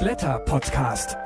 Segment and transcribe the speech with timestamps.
[0.00, 1.16] Blätter Podcast.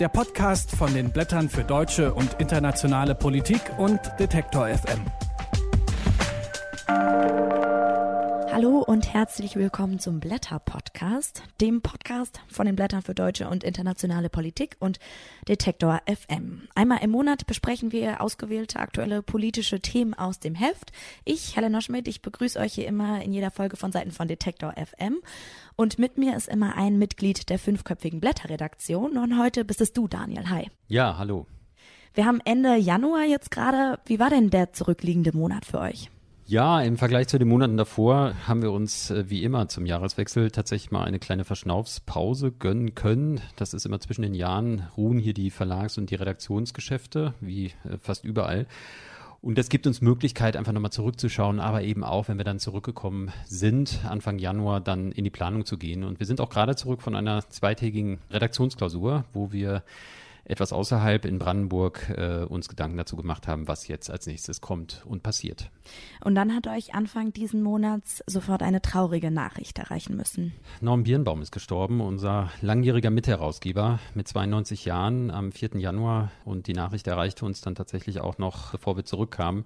[0.00, 5.04] Der Podcast von den Blättern für deutsche und internationale Politik und Detektor FM.
[8.54, 13.64] Hallo und herzlich willkommen zum Blätter Podcast, dem Podcast von den Blättern für deutsche und
[13.64, 15.00] internationale Politik und
[15.48, 16.68] Detektor FM.
[16.76, 20.92] Einmal im Monat besprechen wir ausgewählte aktuelle politische Themen aus dem Heft.
[21.24, 24.72] Ich, Helena Schmidt, ich begrüße euch hier immer in jeder Folge von Seiten von Detektor
[24.72, 25.16] FM
[25.74, 30.06] und mit mir ist immer ein Mitglied der fünfköpfigen Blätterredaktion und heute bist es du,
[30.06, 30.48] Daniel.
[30.48, 30.70] Hi.
[30.86, 31.48] Ja, hallo.
[32.14, 33.98] Wir haben Ende Januar jetzt gerade.
[34.06, 36.08] Wie war denn der zurückliegende Monat für euch?
[36.46, 40.50] Ja, im Vergleich zu den Monaten davor haben wir uns äh, wie immer zum Jahreswechsel
[40.50, 43.40] tatsächlich mal eine kleine Verschnaufspause gönnen können.
[43.56, 47.96] Das ist immer zwischen den Jahren, ruhen hier die Verlags- und die Redaktionsgeschäfte, wie äh,
[47.98, 48.66] fast überall.
[49.40, 53.32] Und das gibt uns Möglichkeit, einfach nochmal zurückzuschauen, aber eben auch, wenn wir dann zurückgekommen
[53.46, 56.04] sind, Anfang Januar dann in die Planung zu gehen.
[56.04, 59.82] Und wir sind auch gerade zurück von einer zweitägigen Redaktionsklausur, wo wir
[60.44, 65.02] etwas außerhalb in Brandenburg äh, uns Gedanken dazu gemacht haben, was jetzt als nächstes kommt
[65.06, 65.70] und passiert.
[66.22, 70.52] Und dann hat euch Anfang diesen Monats sofort eine traurige Nachricht erreichen müssen.
[70.80, 75.76] Norm Birnbaum ist gestorben, unser langjähriger Mitherausgeber mit 92 Jahren am 4.
[75.76, 79.64] Januar und die Nachricht erreichte uns dann tatsächlich auch noch, bevor wir zurückkamen.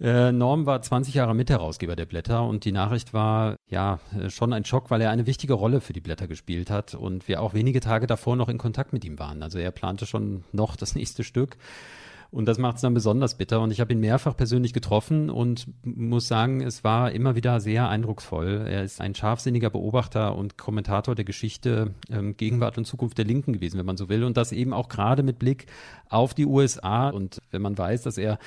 [0.00, 4.52] Äh, Norm war 20 Jahre Mitherausgeber der Blätter und die Nachricht war ja äh, schon
[4.52, 7.52] ein Schock, weil er eine wichtige Rolle für die Blätter gespielt hat und wir auch
[7.52, 9.42] wenige Tage davor noch in Kontakt mit ihm waren.
[9.42, 11.56] Also er plante schon noch das nächste Stück.
[12.30, 13.60] Und das macht es dann besonders bitter.
[13.62, 17.88] Und ich habe ihn mehrfach persönlich getroffen und muss sagen, es war immer wieder sehr
[17.88, 18.66] eindrucksvoll.
[18.68, 23.54] Er ist ein scharfsinniger Beobachter und Kommentator der Geschichte, ähm, Gegenwart und Zukunft der Linken
[23.54, 24.24] gewesen, wenn man so will.
[24.24, 25.66] Und das eben auch gerade mit Blick
[26.10, 27.08] auf die USA.
[27.08, 28.38] Und wenn man weiß, dass er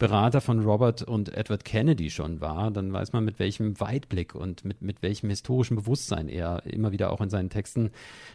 [0.00, 4.64] Berater von Robert und Edward Kennedy schon war, dann weiß man, mit welchem Weitblick und
[4.64, 7.90] mit, mit welchem historischen Bewusstsein er immer wieder auch in seinen Texten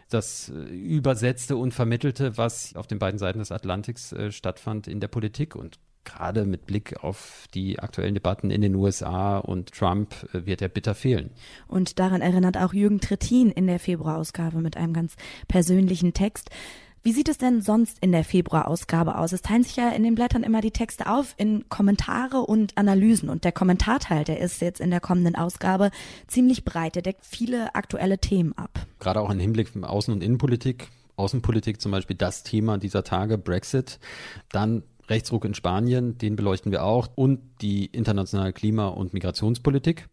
[0.09, 4.99] das äh, übersetzte und vermittelte, was auf den beiden Seiten des Atlantiks äh, stattfand in
[4.99, 10.13] der Politik und gerade mit Blick auf die aktuellen Debatten in den USA und Trump
[10.33, 11.31] äh, wird er bitter fehlen.
[11.67, 15.15] Und daran erinnert auch Jürgen Trittin in der Februarausgabe mit einem ganz
[15.47, 16.51] persönlichen Text.
[17.05, 19.31] Wie sieht es denn sonst in der Februarausgabe aus?
[19.31, 23.29] Es teilen sich ja in den Blättern immer die Texte auf in Kommentare und Analysen.
[23.29, 25.91] Und der Kommentarteil, der ist jetzt in der kommenden Ausgabe
[26.25, 26.95] ziemlich breit.
[26.95, 28.87] Der deckt viele aktuelle Themen ab.
[28.97, 30.87] Gerade auch im Hinblick auf Außen- und Innenpolitik.
[31.15, 33.99] Außenpolitik zum Beispiel das Thema dieser Tage, Brexit.
[34.49, 40.07] Dann Rechtsruck in Spanien, den beleuchten wir auch und die internationale Klima- und Migrationspolitik.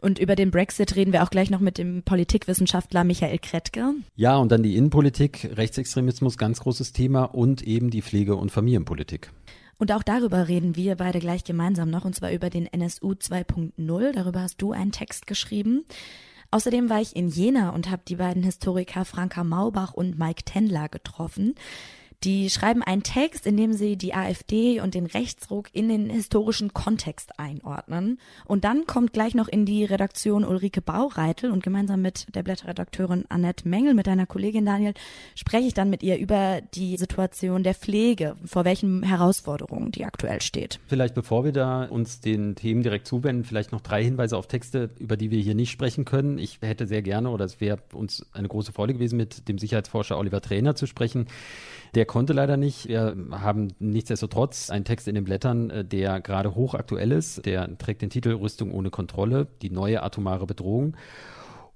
[0.00, 3.94] Und über den Brexit reden wir auch gleich noch mit dem Politikwissenschaftler Michael Kretke.
[4.16, 9.30] Ja, und dann die Innenpolitik, Rechtsextremismus, ganz großes Thema und eben die Pflege- und Familienpolitik.
[9.78, 14.12] Und auch darüber reden wir beide gleich gemeinsam noch, und zwar über den NSU 2.0.
[14.12, 15.84] Darüber hast du einen Text geschrieben.
[16.50, 20.88] Außerdem war ich in Jena und habe die beiden Historiker Franka Maubach und Mike Tendler
[20.88, 21.54] getroffen.
[22.24, 26.74] Die schreiben einen Text, in dem sie die AfD und den Rechtsruck in den historischen
[26.74, 28.18] Kontext einordnen.
[28.44, 33.24] Und dann kommt gleich noch in die Redaktion Ulrike Baureitel und gemeinsam mit der Blätterredakteurin
[33.28, 34.94] Annette Mengel, mit deiner Kollegin Daniel,
[35.36, 40.40] spreche ich dann mit ihr über die Situation der Pflege, vor welchen Herausforderungen die aktuell
[40.40, 40.80] steht.
[40.88, 44.90] Vielleicht bevor wir da uns den Themen direkt zuwenden, vielleicht noch drei Hinweise auf Texte,
[44.98, 46.38] über die wir hier nicht sprechen können.
[46.38, 50.18] Ich hätte sehr gerne, oder es wäre uns eine große Freude gewesen, mit dem Sicherheitsforscher
[50.18, 51.28] Oliver Trainer zu sprechen.
[51.94, 52.88] Der konnte leider nicht.
[52.88, 57.46] Wir haben nichtsdestotrotz einen Text in den Blättern, äh, der gerade hochaktuell ist.
[57.46, 60.96] Der trägt den Titel Rüstung ohne Kontrolle, die neue atomare Bedrohung.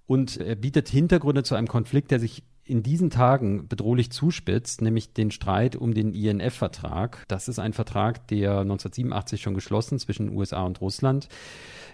[0.06, 5.12] Und er bietet Hintergründe zu einem Konflikt, der sich in diesen Tagen bedrohlich zuspitzt, nämlich
[5.12, 7.24] den Streit um den INF-Vertrag.
[7.28, 11.28] Das ist ein Vertrag, der 1987 schon geschlossen zwischen USA und Russland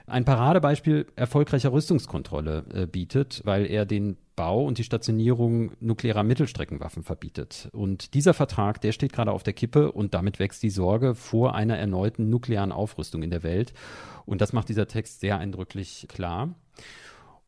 [0.08, 7.02] ein Paradebeispiel erfolgreicher Rüstungskontrolle äh, bietet, weil er den Bau und die Stationierung nuklearer Mittelstreckenwaffen
[7.02, 7.68] verbietet.
[7.72, 11.54] Und dieser Vertrag, der steht gerade auf der Kippe und damit wächst die Sorge vor
[11.54, 13.72] einer erneuten nuklearen Aufrüstung in der Welt.
[14.26, 16.54] Und das macht dieser Text sehr eindrücklich klar.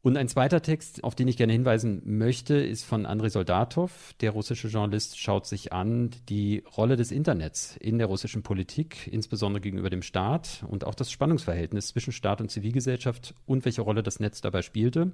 [0.02, 4.14] Und ein zweiter Text, auf den ich gerne hinweisen möchte, ist von Andrei Soldatov.
[4.22, 9.60] Der russische Journalist schaut sich an die Rolle des Internets in der russischen Politik, insbesondere
[9.60, 14.20] gegenüber dem Staat und auch das Spannungsverhältnis zwischen Staat und Zivilgesellschaft und welche Rolle das
[14.20, 15.12] Netz dabei spielte.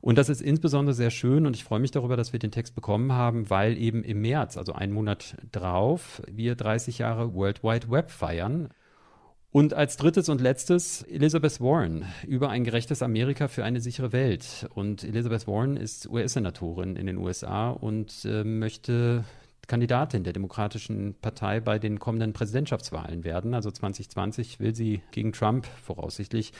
[0.00, 2.74] Und das ist insbesondere sehr schön und ich freue mich darüber, dass wir den Text
[2.74, 7.90] bekommen haben, weil eben im März, also einen Monat drauf, wir 30 Jahre World Wide
[7.90, 8.70] Web feiern.
[9.58, 14.68] Und als drittes und letztes Elizabeth Warren über ein gerechtes Amerika für eine sichere Welt.
[14.76, 19.24] Und Elizabeth Warren ist US-Senatorin in den USA und äh, möchte
[19.66, 23.52] Kandidatin der Demokratischen Partei bei den kommenden Präsidentschaftswahlen werden.
[23.52, 26.52] Also 2020 will sie gegen Trump voraussichtlich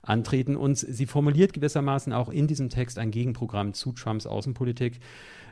[0.00, 0.56] antreten.
[0.56, 5.00] Und sie formuliert gewissermaßen auch in diesem Text ein Gegenprogramm zu Trumps Außenpolitik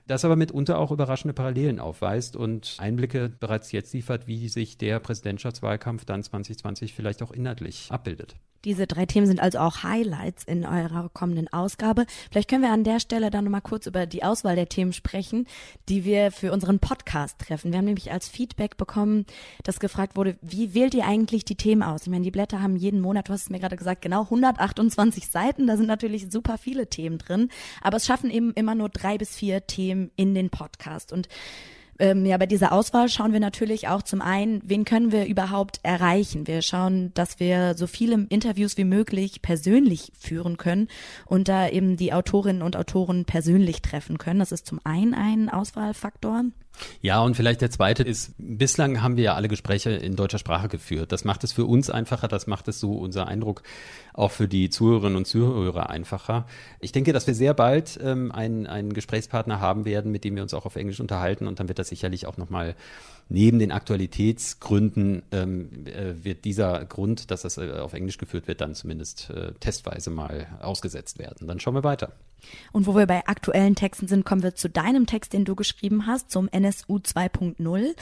[0.06, 5.00] das aber mitunter auch überraschende Parallelen aufweist und Einblicke bereits jetzt liefert, wie sich der
[5.00, 8.36] Präsidentschaftswahlkampf dann 2020 vielleicht auch inhaltlich abbildet.
[8.64, 12.06] Diese drei Themen sind also auch Highlights in eurer kommenden Ausgabe.
[12.30, 15.46] Vielleicht können wir an der Stelle dann nochmal kurz über die Auswahl der Themen sprechen,
[15.88, 17.72] die wir für unseren Podcast treffen.
[17.72, 19.26] Wir haben nämlich als Feedback bekommen,
[19.62, 22.02] dass gefragt wurde, wie wählt ihr eigentlich die Themen aus?
[22.02, 25.28] Ich meine, die Blätter haben jeden Monat, du hast es mir gerade gesagt, genau 128
[25.28, 25.66] Seiten.
[25.66, 27.50] Da sind natürlich super viele Themen drin,
[27.82, 31.12] aber es schaffen eben immer nur drei bis vier Themen in den Podcast.
[31.12, 31.28] Und
[31.98, 35.80] ähm, ja, bei dieser Auswahl schauen wir natürlich auch zum einen, wen können wir überhaupt
[35.82, 36.46] erreichen.
[36.46, 40.88] Wir schauen, dass wir so viele Interviews wie möglich persönlich führen können
[41.26, 44.40] und da eben die Autorinnen und Autoren persönlich treffen können.
[44.40, 46.44] Das ist zum einen ein Auswahlfaktor.
[47.00, 50.68] Ja, und vielleicht der zweite ist, bislang haben wir ja alle Gespräche in deutscher Sprache
[50.68, 51.12] geführt.
[51.12, 53.62] Das macht es für uns einfacher, das macht es so unser Eindruck
[54.12, 56.46] auch für die Zuhörerinnen und Zuhörer einfacher.
[56.80, 60.42] Ich denke, dass wir sehr bald ähm, einen, einen Gesprächspartner haben werden, mit dem wir
[60.42, 62.74] uns auch auf Englisch unterhalten und dann wird das sicherlich auch nochmal
[63.28, 68.60] neben den Aktualitätsgründen ähm, äh, wird dieser Grund, dass das äh, auf Englisch geführt wird,
[68.60, 71.46] dann zumindest äh, testweise mal ausgesetzt werden.
[71.46, 72.12] Dann schauen wir weiter.
[72.72, 76.06] Und wo wir bei aktuellen Texten sind, kommen wir zu deinem Text, den du geschrieben
[76.06, 77.94] hast, zum NSU 2.0.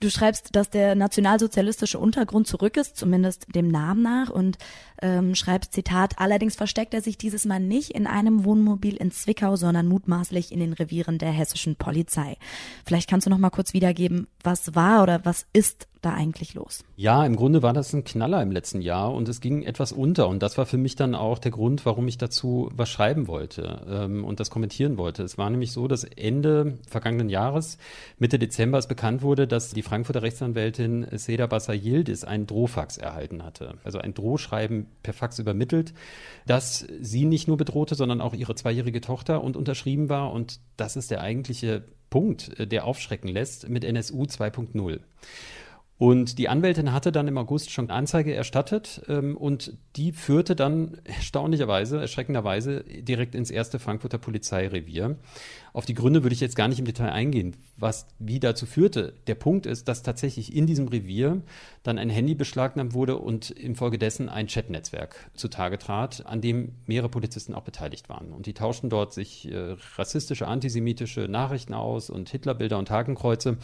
[0.00, 4.56] Du schreibst, dass der nationalsozialistische Untergrund zurück ist, zumindest dem Namen nach, und
[5.02, 9.56] ähm, schreibst Zitat, allerdings versteckt er sich dieses Mal nicht in einem Wohnmobil in Zwickau,
[9.56, 12.38] sondern mutmaßlich in den Revieren der hessischen Polizei.
[12.86, 16.84] Vielleicht kannst du noch mal kurz wiedergeben, was war oder was ist da eigentlich los?
[16.96, 20.28] Ja, im Grunde war das ein Knaller im letzten Jahr und es ging etwas unter.
[20.28, 23.86] Und das war für mich dann auch der Grund, warum ich dazu was schreiben wollte
[23.88, 25.22] ähm, und das kommentieren wollte.
[25.22, 27.78] Es war nämlich so, dass Ende vergangenen Jahres,
[28.18, 33.44] Mitte Dezember, es bekannt wurde, dass die Frankfurter Rechtsanwältin Seda Bassa Yildiz einen Drohfax erhalten
[33.44, 33.74] hatte.
[33.84, 35.92] Also ein Drohschreiben per Fax übermittelt,
[36.46, 40.32] dass sie nicht nur bedrohte, sondern auch ihre zweijährige Tochter und unterschrieben war.
[40.32, 45.00] Und das ist der eigentliche Punkt, äh, der aufschrecken lässt mit NSU 2.0.
[46.00, 50.96] Und die Anwältin hatte dann im August schon Anzeige erstattet ähm, und die führte dann
[51.04, 55.18] erstaunlicherweise, erschreckenderweise direkt ins erste Frankfurter Polizeirevier.
[55.74, 59.12] Auf die Gründe würde ich jetzt gar nicht im Detail eingehen, was wie dazu führte.
[59.26, 61.42] Der Punkt ist, dass tatsächlich in diesem Revier
[61.82, 67.52] dann ein Handy beschlagnahmt wurde und infolgedessen ein Chatnetzwerk zutage trat, an dem mehrere Polizisten
[67.52, 68.32] auch beteiligt waren.
[68.32, 73.58] Und die tauschten dort sich äh, rassistische, antisemitische Nachrichten aus und Hitlerbilder und Hakenkreuze.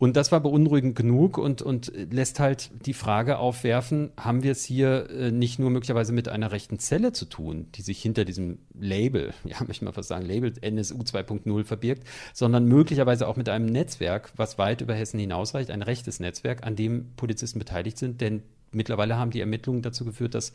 [0.00, 4.64] Und das war beunruhigend genug und, und lässt halt die Frage aufwerfen, haben wir es
[4.64, 8.60] hier äh, nicht nur möglicherweise mit einer rechten Zelle zu tun, die sich hinter diesem
[8.72, 13.66] Label, ja, möchte mal fast sagen, Label NSU 2.0 verbirgt, sondern möglicherweise auch mit einem
[13.66, 18.42] Netzwerk, was weit über Hessen hinausreicht, ein rechtes Netzwerk, an dem Polizisten beteiligt sind, denn
[18.72, 20.54] mittlerweile haben die Ermittlungen dazu geführt, dass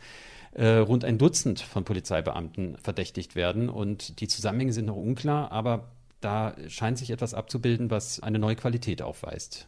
[0.53, 3.69] äh, rund ein Dutzend von Polizeibeamten verdächtigt werden.
[3.69, 5.91] Und die Zusammenhänge sind noch unklar, aber
[6.25, 9.67] da scheint sich etwas abzubilden, was eine neue Qualität aufweist.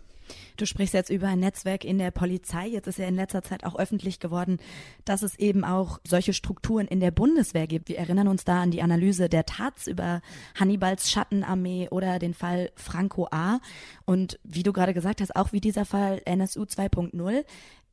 [0.58, 2.68] Du sprichst jetzt über ein Netzwerk in der Polizei.
[2.68, 4.58] Jetzt ist ja in letzter Zeit auch öffentlich geworden,
[5.06, 7.88] dass es eben auch solche Strukturen in der Bundeswehr gibt.
[7.88, 10.22] Wir erinnern uns da an die Analyse der Taz über
[10.60, 13.60] Hannibals Schattenarmee oder den Fall Franco A.
[14.06, 17.46] Und wie du gerade gesagt hast, auch wie dieser Fall NSU 2.0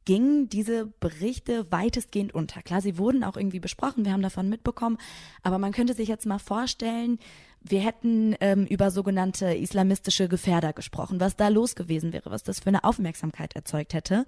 [0.05, 2.63] gingen diese Berichte weitestgehend unter.
[2.63, 4.99] Klar, sie wurden auch irgendwie besprochen, wir haben davon mitbekommen,
[5.43, 7.19] aber man könnte sich jetzt mal vorstellen,
[7.67, 12.61] wir hätten ähm, über sogenannte islamistische Gefährder gesprochen, was da los gewesen wäre, was das
[12.61, 14.27] für eine Aufmerksamkeit erzeugt hätte.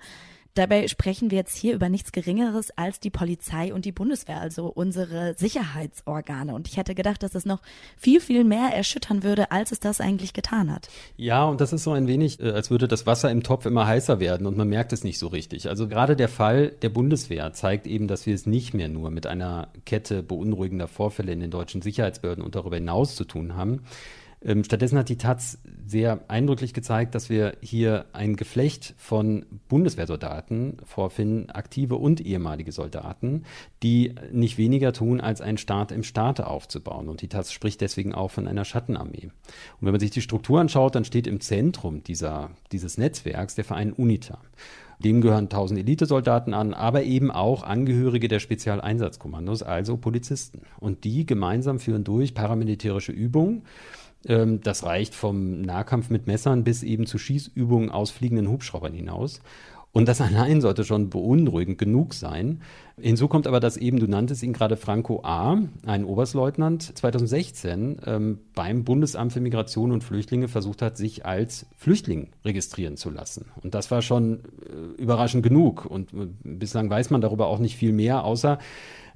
[0.56, 4.68] Dabei sprechen wir jetzt hier über nichts Geringeres als die Polizei und die Bundeswehr, also
[4.68, 6.54] unsere Sicherheitsorgane.
[6.54, 7.60] Und ich hätte gedacht, dass es noch
[7.98, 10.88] viel, viel mehr erschüttern würde, als es das eigentlich getan hat.
[11.18, 13.86] Ja, und das ist so ein wenig, äh, als würde das Wasser im Topf immer
[13.86, 15.68] heißer werden und man merkt es nicht so richtig.
[15.68, 19.26] Also gerade der Fall der Bundeswehr zeigt eben, dass wir es nicht mehr nur mit
[19.26, 23.82] einer Kette beunruhigender Vorfälle in den deutschen Sicherheitsbehörden und darüber hinaus zu tun haben.
[24.46, 30.78] Ähm, stattdessen hat die Taz sehr eindrücklich gezeigt, dass wir hier ein Geflecht von Bundeswehrsoldaten
[30.84, 33.42] vorfinden, aktive und ehemalige Soldaten,
[33.82, 37.08] die nicht weniger tun, als einen Staat im Staate aufzubauen.
[37.08, 39.26] Und die Taz spricht deswegen auch von einer Schattenarmee.
[39.26, 39.32] Und
[39.80, 43.92] wenn man sich die Struktur anschaut, dann steht im Zentrum dieser, dieses Netzwerks der Verein
[43.92, 44.38] UNITA.
[44.98, 50.62] Dem gehören 1000 Elitesoldaten an, aber eben auch Angehörige der Spezialeinsatzkommandos, also Polizisten.
[50.78, 53.62] Und die gemeinsam führen durch paramilitärische Übungen
[54.26, 59.40] ähm, das reicht vom Nahkampf mit Messern bis eben zu Schießübungen aus fliegenden Hubschraubern hinaus.
[59.96, 62.60] Und das allein sollte schon beunruhigend genug sein.
[63.00, 68.38] Hinzu kommt aber, dass eben, du nanntest ihn gerade Franco A., ein Oberstleutnant, 2016 ähm,
[68.54, 73.46] beim Bundesamt für Migration und Flüchtlinge versucht hat, sich als Flüchtling registrieren zu lassen.
[73.62, 75.86] Und das war schon äh, überraschend genug.
[75.86, 78.58] Und äh, bislang weiß man darüber auch nicht viel mehr, außer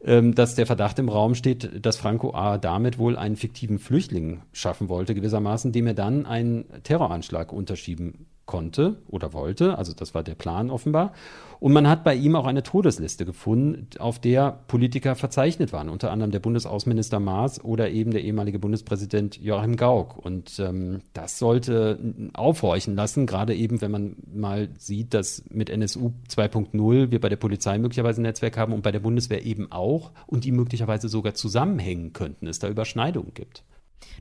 [0.02, 2.58] ähm, dass der Verdacht im Raum steht, dass Franco A.
[2.58, 8.96] damit wohl einen fiktiven Flüchtling schaffen wollte, gewissermaßen, dem er dann einen Terroranschlag unterschieben konnte
[9.06, 9.78] oder wollte.
[9.78, 11.12] Also das war der Plan offenbar.
[11.60, 16.10] Und man hat bei ihm auch eine Todesliste gefunden, auf der Politiker verzeichnet waren, unter
[16.10, 20.16] anderem der Bundesaußenminister Maas oder eben der ehemalige Bundespräsident Joachim Gauck.
[20.16, 21.98] Und ähm, das sollte
[22.32, 27.36] aufhorchen lassen, gerade eben, wenn man mal sieht, dass mit NSU 2.0 wir bei der
[27.36, 31.34] Polizei möglicherweise ein Netzwerk haben und bei der Bundeswehr eben auch und die möglicherweise sogar
[31.34, 33.62] zusammenhängen könnten, es da Überschneidungen gibt.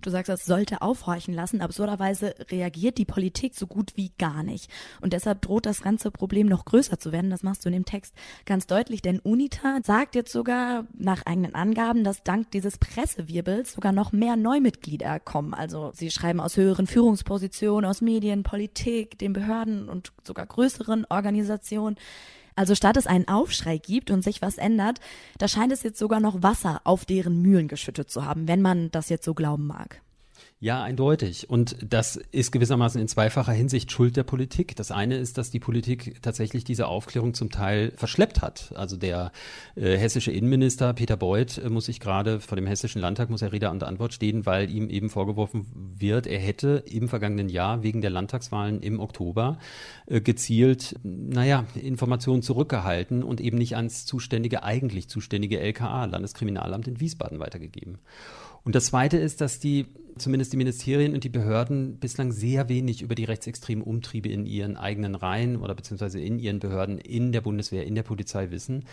[0.01, 1.61] Du sagst, das sollte aufhorchen lassen.
[1.61, 4.69] Absurderweise reagiert die Politik so gut wie gar nicht.
[5.01, 7.29] Und deshalb droht das ganze Problem noch größer zu werden.
[7.29, 8.13] Das machst du in dem Text
[8.45, 9.01] ganz deutlich.
[9.01, 14.35] Denn UNITA sagt jetzt sogar nach eigenen Angaben, dass dank dieses Pressewirbels sogar noch mehr
[14.35, 15.53] Neumitglieder kommen.
[15.53, 21.97] Also sie schreiben aus höheren Führungspositionen, aus Medien, Politik, den Behörden und sogar größeren Organisationen.
[22.55, 24.99] Also statt es einen Aufschrei gibt und sich was ändert,
[25.37, 28.91] da scheint es jetzt sogar noch Wasser auf deren Mühlen geschüttet zu haben, wenn man
[28.91, 30.01] das jetzt so glauben mag.
[30.61, 31.49] Ja, eindeutig.
[31.49, 34.75] Und das ist gewissermaßen in zweifacher Hinsicht Schuld der Politik.
[34.75, 38.73] Das eine ist, dass die Politik tatsächlich diese Aufklärung zum Teil verschleppt hat.
[38.75, 39.31] Also der
[39.77, 43.53] äh, hessische Innenminister Peter Beuth äh, muss sich gerade vor dem hessischen Landtag, muss er
[43.53, 45.65] Rede und Antwort stehen, weil ihm eben vorgeworfen
[45.97, 49.59] wird, er hätte im vergangenen Jahr wegen der Landtagswahlen im Oktober
[50.07, 56.99] äh, gezielt, naja, Informationen zurückgehalten und eben nicht ans zuständige, eigentlich zuständige LKA, Landeskriminalamt in
[56.99, 57.99] Wiesbaden weitergegeben.
[58.63, 59.87] Und das Zweite ist, dass die,
[60.17, 64.77] zumindest die Ministerien und die Behörden bislang sehr wenig über die rechtsextremen Umtriebe in ihren
[64.77, 68.85] eigenen Reihen oder beziehungsweise in ihren Behörden, in der Bundeswehr, in der Polizei wissen,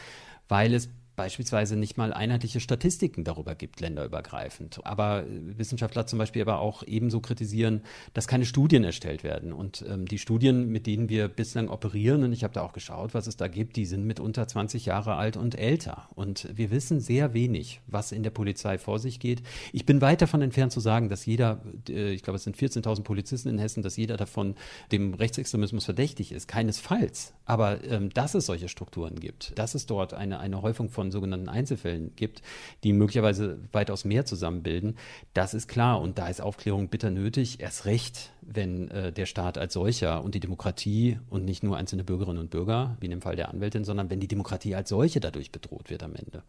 [0.49, 4.81] weil es beispielsweise nicht mal einheitliche Statistiken darüber gibt, länderübergreifend.
[4.85, 7.83] Aber Wissenschaftler zum Beispiel aber auch ebenso kritisieren,
[8.15, 9.53] dass keine Studien erstellt werden.
[9.53, 13.15] Und ähm, die Studien, mit denen wir bislang operieren, und ich habe da auch geschaut,
[13.15, 16.09] was es da gibt, die sind mitunter 20 Jahre alt und älter.
[16.15, 19.43] Und wir wissen sehr wenig, was in der Polizei vor sich geht.
[19.73, 23.03] Ich bin weit davon entfernt zu sagen, dass jeder, äh, ich glaube, es sind 14.000
[23.03, 24.55] Polizisten in Hessen, dass jeder davon
[24.93, 26.47] dem Rechtsextremismus verdächtig ist.
[26.47, 27.33] Keinesfalls.
[27.47, 31.13] Aber ähm, dass es solche Strukturen gibt, dass es dort eine, eine Häufung von von
[31.13, 32.43] sogenannten Einzelfällen gibt,
[32.83, 34.97] die möglicherweise weitaus mehr zusammenbilden,
[35.35, 36.01] das ist klar.
[36.01, 40.35] Und da ist Aufklärung bitter nötig, erst recht, wenn äh, der Staat als solcher und
[40.35, 43.85] die Demokratie und nicht nur einzelne Bürgerinnen und Bürger, wie in dem Fall der Anwältin,
[43.85, 46.43] sondern wenn die Demokratie als solche dadurch bedroht wird am Ende.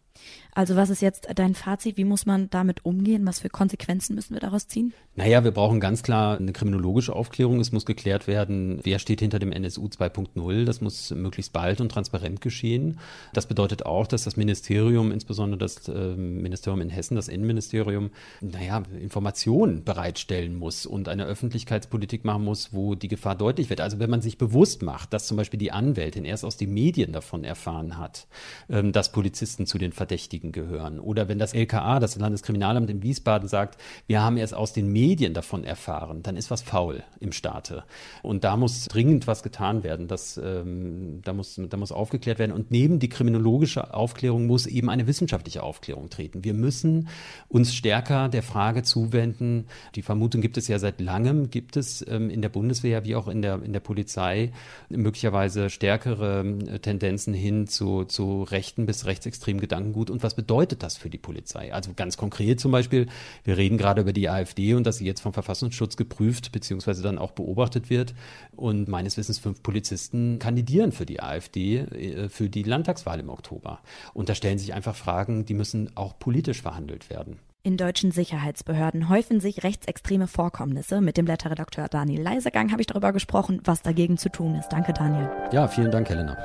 [0.52, 1.96] Also was ist jetzt dein Fazit?
[1.96, 3.26] Wie muss man damit umgehen?
[3.26, 4.92] Was für Konsequenzen müssen wir daraus ziehen?
[5.16, 7.60] Naja, wir brauchen ganz klar eine kriminologische Aufklärung.
[7.60, 10.64] Es muss geklärt werden, wer steht hinter dem NSU 2.0.
[10.64, 12.98] Das muss möglichst bald und transparent geschehen.
[13.32, 18.82] Das bedeutet auch, dass das Ministerium, insbesondere das äh, Ministerium in Hessen, das Innenministerium, naja,
[19.00, 23.80] Informationen bereitstellen muss und eine Öffentlichkeitspolitik machen muss, wo die Gefahr deutlich wird.
[23.80, 27.12] Also wenn man sich bewusst macht, dass zum Beispiel die Anwältin erst aus den Medien
[27.12, 28.26] davon erfahren hat,
[28.68, 31.00] ähm, dass Polizisten zu den Verdächtigen gehören.
[31.00, 35.34] Oder wenn das LKA, das Landeskriminalamt in Wiesbaden sagt, wir haben erst aus den Medien
[35.34, 37.84] davon erfahren, dann ist was faul im Staate.
[38.22, 40.08] Und da muss dringend was getan werden.
[40.08, 42.52] Das, ähm, da, muss, da muss aufgeklärt werden.
[42.52, 46.44] Und neben die kriminologische Aufklärung Aufklärung muss eben eine wissenschaftliche Aufklärung treten.
[46.44, 47.08] Wir müssen
[47.48, 49.66] uns stärker der Frage zuwenden.
[49.94, 53.28] Die Vermutung gibt es ja seit langem, gibt es ähm, in der Bundeswehr wie auch
[53.28, 54.52] in der, in der Polizei
[54.88, 60.10] möglicherweise stärkere äh, Tendenzen hin zu, zu rechten bis rechtsextremen Gedankengut.
[60.10, 61.72] Und was bedeutet das für die Polizei?
[61.72, 63.06] Also ganz konkret zum Beispiel,
[63.44, 67.02] wir reden gerade über die AfD und dass sie jetzt vom Verfassungsschutz geprüft bzw.
[67.02, 68.14] dann auch beobachtet wird.
[68.56, 73.80] Und meines Wissens fünf Polizisten kandidieren für die AfD äh, für die Landtagswahl im Oktober.
[74.14, 77.38] Und und da stellen sich einfach Fragen, die müssen auch politisch verhandelt werden.
[77.62, 81.00] In deutschen Sicherheitsbehörden häufen sich rechtsextreme Vorkommnisse.
[81.00, 84.68] Mit dem Blätterredakteur Daniel Leisegang habe ich darüber gesprochen, was dagegen zu tun ist.
[84.68, 85.30] Danke, Daniel.
[85.50, 86.36] Ja, vielen Dank, Helena.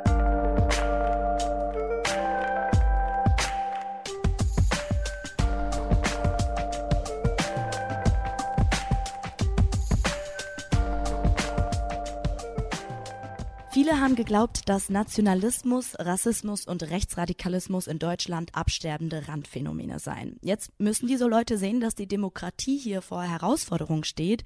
[14.04, 20.38] Haben geglaubt, dass Nationalismus, Rassismus und Rechtsradikalismus in Deutschland absterbende Randphänomene seien.
[20.42, 24.44] Jetzt müssen diese Leute sehen, dass die Demokratie hier vor Herausforderungen steht,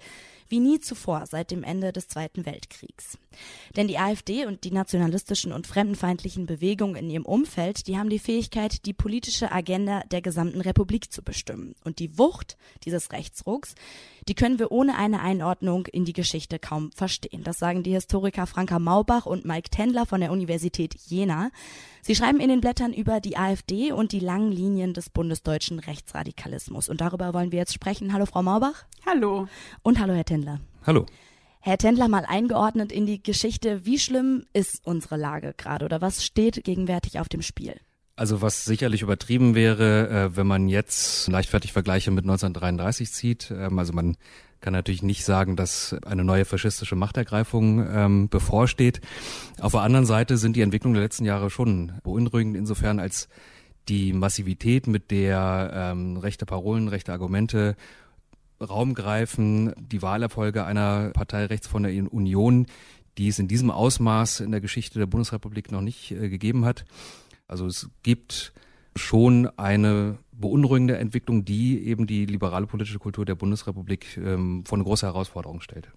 [0.49, 3.17] wie nie zuvor seit dem Ende des Zweiten Weltkriegs.
[3.75, 8.19] Denn die AfD und die nationalistischen und fremdenfeindlichen Bewegungen in ihrem Umfeld, die haben die
[8.19, 11.75] Fähigkeit, die politische Agenda der gesamten Republik zu bestimmen.
[11.83, 13.75] Und die Wucht dieses Rechtsrucks,
[14.27, 17.43] die können wir ohne eine Einordnung in die Geschichte kaum verstehen.
[17.43, 21.49] Das sagen die Historiker Franka Maubach und Mike Tendler von der Universität Jena.
[22.01, 26.89] Sie schreiben in den Blättern über die AfD und die langen Linien des bundesdeutschen Rechtsradikalismus.
[26.89, 28.13] Und darüber wollen wir jetzt sprechen.
[28.13, 28.85] Hallo, Frau Maubach.
[29.05, 29.47] Hallo.
[29.83, 30.36] Und hallo, Herr Tendler.
[30.85, 31.05] Hallo.
[31.59, 36.23] Herr Tendler, mal eingeordnet in die Geschichte, wie schlimm ist unsere Lage gerade oder was
[36.23, 37.75] steht gegenwärtig auf dem Spiel?
[38.15, 43.51] Also was sicherlich übertrieben wäre, äh, wenn man jetzt leichtfertig Vergleiche mit 1933 zieht.
[43.51, 44.17] Ähm, also man
[44.59, 49.01] kann natürlich nicht sagen, dass eine neue faschistische Machtergreifung ähm, bevorsteht.
[49.59, 53.29] Auf der anderen Seite sind die Entwicklungen der letzten Jahre schon beunruhigend insofern, als
[53.87, 57.75] die Massivität, mit der ähm, rechte Parolen, rechte Argumente
[58.61, 62.67] Raum greifen, die Wahlerfolge einer Partei rechts von der Union,
[63.17, 66.85] die es in diesem Ausmaß in der Geschichte der Bundesrepublik noch nicht äh, gegeben hat.
[67.47, 68.53] Also es gibt
[68.95, 74.83] schon eine beunruhigende Entwicklung, die eben die liberale politische Kultur der Bundesrepublik ähm, vor eine
[74.83, 75.89] große Herausforderung stellt.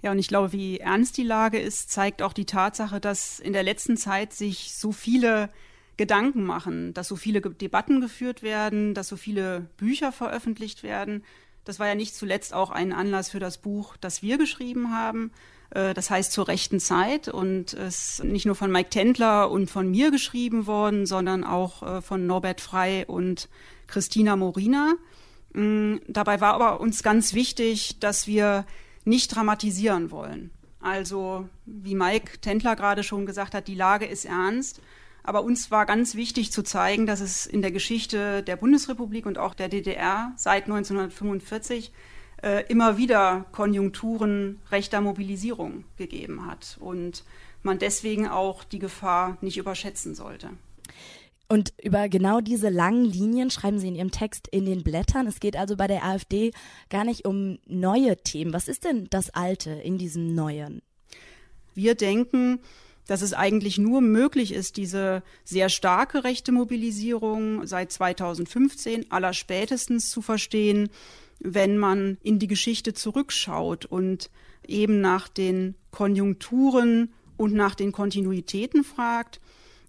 [0.00, 3.52] Ja, und ich glaube, wie ernst die Lage ist, zeigt auch die Tatsache, dass in
[3.52, 5.50] der letzten Zeit sich so viele
[5.96, 11.24] Gedanken machen, dass so viele Debatten geführt werden, dass so viele Bücher veröffentlicht werden.
[11.68, 15.32] Das war ja nicht zuletzt auch ein Anlass für das Buch, das wir geschrieben haben,
[15.68, 19.90] äh, das heißt zur rechten Zeit und ist nicht nur von Mike Tendler und von
[19.90, 23.50] mir geschrieben worden, sondern auch äh, von Norbert Frey und
[23.86, 24.94] Christina Morina.
[25.52, 28.64] Mm, dabei war aber uns ganz wichtig, dass wir
[29.04, 30.50] nicht dramatisieren wollen.
[30.80, 34.80] Also, wie Mike Tendler gerade schon gesagt hat, die Lage ist ernst.
[35.28, 39.36] Aber uns war ganz wichtig zu zeigen, dass es in der Geschichte der Bundesrepublik und
[39.36, 41.92] auch der DDR seit 1945
[42.42, 47.24] äh, immer wieder Konjunkturen rechter Mobilisierung gegeben hat und
[47.62, 50.48] man deswegen auch die Gefahr nicht überschätzen sollte.
[51.46, 55.26] Und über genau diese langen Linien schreiben Sie in Ihrem Text in den Blättern.
[55.26, 56.52] Es geht also bei der AfD
[56.88, 58.54] gar nicht um neue Themen.
[58.54, 60.80] Was ist denn das Alte in diesem Neuen?
[61.74, 62.60] Wir denken,
[63.08, 70.22] dass es eigentlich nur möglich ist, diese sehr starke rechte Mobilisierung seit 2015 allerspätestens zu
[70.22, 70.90] verstehen,
[71.40, 74.30] wenn man in die Geschichte zurückschaut und
[74.66, 79.40] eben nach den Konjunkturen und nach den Kontinuitäten fragt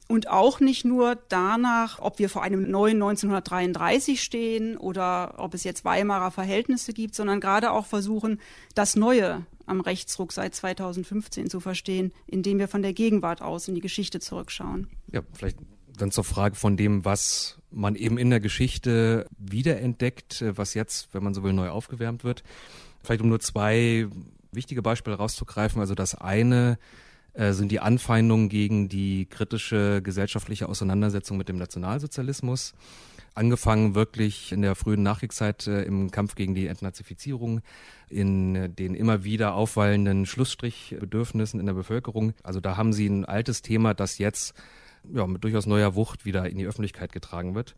[0.08, 5.66] und auch nicht nur danach, ob wir vor einem neuen 1933 stehen oder ob es
[5.66, 8.40] jetzt Weimarer Verhältnisse gibt, sondern gerade auch versuchen,
[8.76, 13.76] das Neue am Rechtsruck seit 2015 zu verstehen, indem wir von der Gegenwart aus in
[13.76, 14.88] die Geschichte zurückschauen.
[15.12, 15.58] Ja, vielleicht
[15.98, 21.14] dann zur Frage von dem, was man eben in der Geschichte wiederentdeckt, äh, was jetzt,
[21.14, 22.44] wenn man so will, neu aufgewärmt wird.
[23.04, 24.08] Vielleicht um nur zwei
[24.52, 25.80] wichtige Beispiele rauszugreifen.
[25.80, 26.78] Also das eine
[27.34, 32.74] äh, sind die Anfeindungen gegen die kritische gesellschaftliche Auseinandersetzung mit dem Nationalsozialismus.
[33.36, 37.62] Angefangen wirklich in der frühen Nachkriegszeit äh, im Kampf gegen die Entnazifizierung,
[38.10, 42.34] in den immer wieder aufwallenden Schlussstrichbedürfnissen in der Bevölkerung.
[42.44, 44.54] Also da haben sie ein altes Thema, das jetzt
[45.12, 47.76] ja, mit durchaus neuer Wucht wieder in die Öffentlichkeit getragen wird.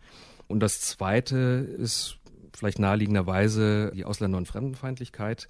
[0.47, 1.37] Und das Zweite
[1.77, 2.17] ist
[2.53, 5.47] vielleicht naheliegenderweise die Ausländer- und Fremdenfeindlichkeit.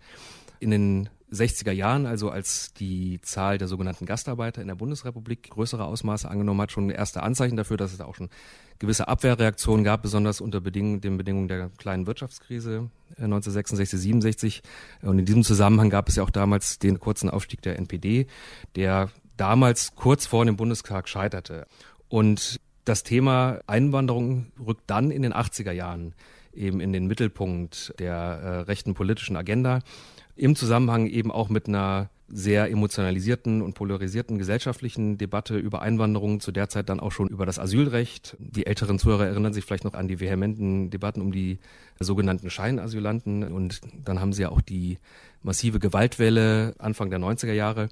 [0.60, 5.86] In den 60er Jahren, also als die Zahl der sogenannten Gastarbeiter in der Bundesrepublik größere
[5.86, 8.30] Ausmaße angenommen hat, schon erste Anzeichen dafür, dass es da auch schon
[8.80, 14.62] gewisse Abwehrreaktionen gab, besonders unter Bedingungen, den Bedingungen der kleinen Wirtschaftskrise 1966, äh, 67.
[15.04, 18.28] Und in diesem Zusammenhang gab es ja auch damals den kurzen Aufstieg der NPD,
[18.76, 21.66] der damals kurz vor dem Bundestag scheiterte.
[22.10, 26.14] Und das Thema Einwanderung rückt dann in den 80er Jahren
[26.54, 29.80] eben in den Mittelpunkt der äh, rechten politischen Agenda.
[30.42, 36.52] Im Zusammenhang eben auch mit einer sehr emotionalisierten und polarisierten gesellschaftlichen Debatte über Einwanderung, zu
[36.52, 38.38] der Zeit dann auch schon über das Asylrecht.
[38.40, 41.60] Die älteren Zuhörer erinnern sich vielleicht noch an die vehementen Debatten um die
[42.00, 44.98] sogenannten Scheinasylanten und dann haben sie ja auch die
[45.44, 47.90] massive Gewaltwelle Anfang der 90er Jahre.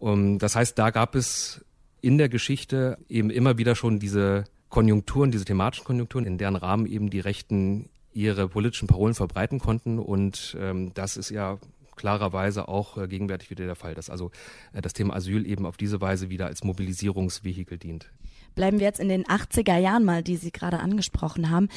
[0.00, 1.64] Um, das heißt, da gab es
[2.00, 6.86] in der Geschichte eben immer wieder schon diese Konjunkturen, diese thematischen Konjunkturen, in deren Rahmen
[6.86, 9.98] eben die Rechten ihre politischen Parolen verbreiten konnten.
[9.98, 11.58] Und ähm, das ist ja
[11.96, 14.30] klarerweise auch äh, gegenwärtig wieder der Fall, dass also
[14.72, 18.10] äh, das Thema Asyl eben auf diese Weise wieder als Mobilisierungsvehikel dient.
[18.54, 21.68] Bleiben wir jetzt in den 80er Jahren mal, die Sie gerade angesprochen haben.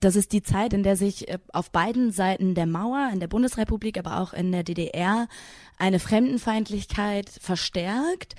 [0.00, 3.28] Das ist die Zeit, in der sich äh, auf beiden Seiten der Mauer, in der
[3.28, 5.28] Bundesrepublik, aber auch in der DDR,
[5.78, 8.34] eine Fremdenfeindlichkeit verstärkt.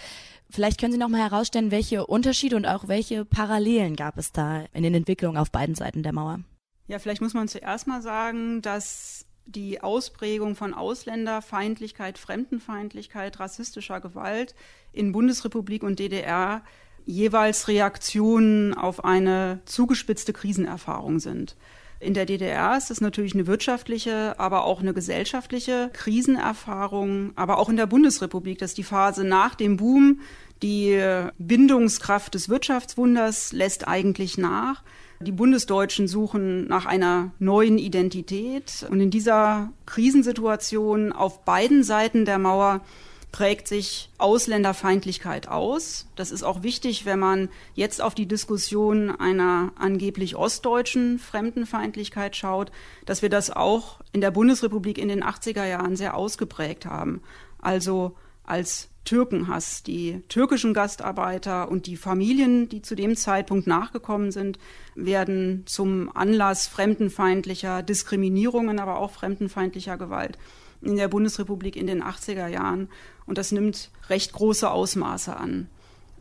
[0.50, 4.66] Vielleicht können Sie noch mal herausstellen, welche Unterschiede und auch welche Parallelen gab es da
[4.74, 6.42] in den Entwicklungen auf beiden Seiten der Mauer?
[6.88, 14.56] Ja, vielleicht muss man zuerst mal sagen, dass die Ausprägung von Ausländerfeindlichkeit, Fremdenfeindlichkeit, rassistischer Gewalt
[14.92, 16.64] in Bundesrepublik und DDR
[17.06, 21.56] jeweils Reaktionen auf eine zugespitzte Krisenerfahrung sind.
[22.00, 27.32] In der DDR ist es natürlich eine wirtschaftliche, aber auch eine gesellschaftliche Krisenerfahrung.
[27.36, 30.20] Aber auch in der Bundesrepublik, dass die Phase nach dem Boom,
[30.62, 31.00] die
[31.38, 34.84] Bindungskraft des Wirtschaftswunders lässt eigentlich nach.
[35.26, 38.86] Die Bundesdeutschen suchen nach einer neuen Identität.
[38.90, 42.82] Und in dieser Krisensituation auf beiden Seiten der Mauer
[43.32, 46.08] prägt sich Ausländerfeindlichkeit aus.
[46.16, 52.72] Das ist auch wichtig, wenn man jetzt auf die Diskussion einer angeblich ostdeutschen Fremdenfeindlichkeit schaut,
[53.06, 57.22] dass wir das auch in der Bundesrepublik in den 80er Jahren sehr ausgeprägt haben.
[57.60, 59.84] Also als Türkenhass.
[59.84, 64.60] Die türkischen Gastarbeiter und die Familien, die zu dem Zeitpunkt nachgekommen sind,
[64.96, 70.38] werden zum Anlass fremdenfeindlicher Diskriminierungen, aber auch fremdenfeindlicher Gewalt
[70.82, 72.90] in der Bundesrepublik in den 80er Jahren.
[73.26, 75.68] Und das nimmt recht große Ausmaße an.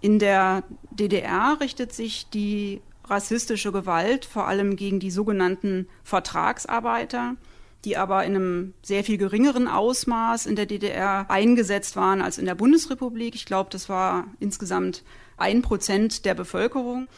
[0.01, 7.37] In der DDR richtet sich die rassistische Gewalt vor allem gegen die sogenannten Vertragsarbeiter,
[7.85, 12.47] die aber in einem sehr viel geringeren Ausmaß in der DDR eingesetzt waren als in
[12.47, 13.35] der Bundesrepublik.
[13.35, 15.05] Ich glaube, das war insgesamt
[15.37, 17.09] ein Prozent der Bevölkerung.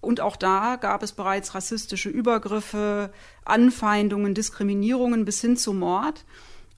[0.00, 3.12] Und auch da gab es bereits rassistische Übergriffe,
[3.44, 6.24] Anfeindungen, Diskriminierungen bis hin zu Mord.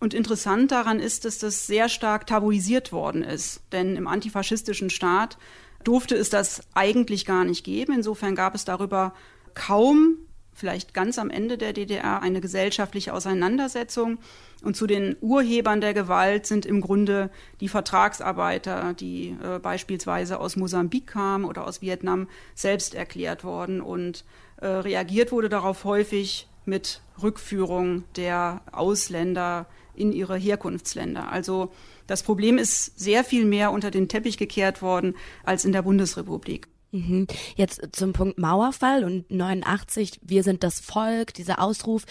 [0.01, 3.63] Und interessant daran ist, dass das sehr stark tabuisiert worden ist.
[3.73, 5.39] Denn im antifaschistischen Staat
[5.85, 7.93] durfte es das eigentlich gar nicht geben.
[7.93, 9.15] Insofern gab es darüber
[9.55, 10.19] kaum,
[10.59, 14.19] vielleicht ganz am Ende der DDR, eine gesellschaftliche Auseinandersetzung.
[14.63, 20.57] Und zu den Urhebern der Gewalt sind im Grunde die Vertragsarbeiter, die äh, beispielsweise aus
[20.57, 23.81] Mosambik kamen oder aus Vietnam, selbst erklärt worden.
[23.81, 24.25] Und
[24.61, 31.31] äh, reagiert wurde darauf häufig mit Rückführung der Ausländer in ihre Herkunftsländer.
[31.31, 31.73] Also
[32.07, 36.69] das Problem ist sehr viel mehr unter den Teppich gekehrt worden als in der Bundesrepublik.
[36.91, 37.27] Mhm.
[37.57, 42.05] Jetzt zum Punkt Mauerfall und 89, wir sind das Volk, dieser Ausruf.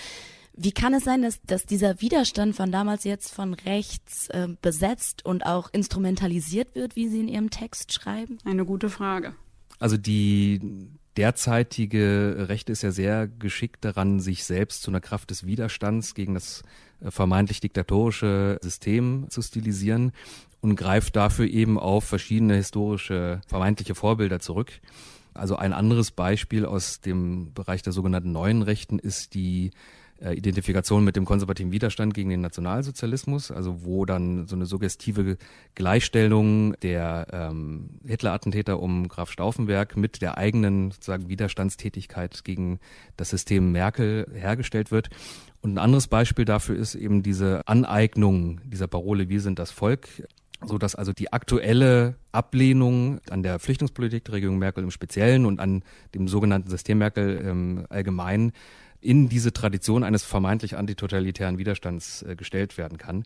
[0.54, 5.24] Wie kann es sein, dass, dass dieser Widerstand von damals jetzt von rechts äh, besetzt
[5.24, 8.40] und auch instrumentalisiert wird, wie Sie in Ihrem Text schreiben?
[8.44, 9.36] Eine gute Frage.
[9.80, 15.46] Also die derzeitige Rechte ist ja sehr geschickt daran, sich selbst zu einer Kraft des
[15.46, 16.63] Widerstands gegen das
[17.02, 20.12] äh, vermeintlich diktatorische System zu stilisieren
[20.62, 24.72] und greift dafür eben auf verschiedene historische vermeintliche Vorbilder zurück.
[25.34, 29.72] Also ein anderes Beispiel aus dem Bereich der sogenannten neuen Rechten ist die
[30.20, 35.38] äh, Identifikation mit dem konservativen Widerstand gegen den Nationalsozialismus, also wo dann so eine suggestive
[35.76, 42.80] Gleichstellung der ähm, Hitler-Attentäter um Graf Stauffenberg mit der eigenen sozusagen Widerstandstätigkeit gegen
[43.15, 45.10] das System Merkel hergestellt wird.
[45.62, 50.08] Und ein anderes Beispiel dafür ist eben diese Aneignung dieser Parole, wir sind das Volk,
[50.65, 55.60] so dass also die aktuelle Ablehnung an der Flüchtlingspolitik der Regierung Merkel im Speziellen und
[55.60, 55.84] an
[56.15, 58.54] dem sogenannten System Merkel im Allgemeinen
[59.00, 63.26] in diese Tradition eines vermeintlich antitotalitären Widerstands äh, gestellt werden kann.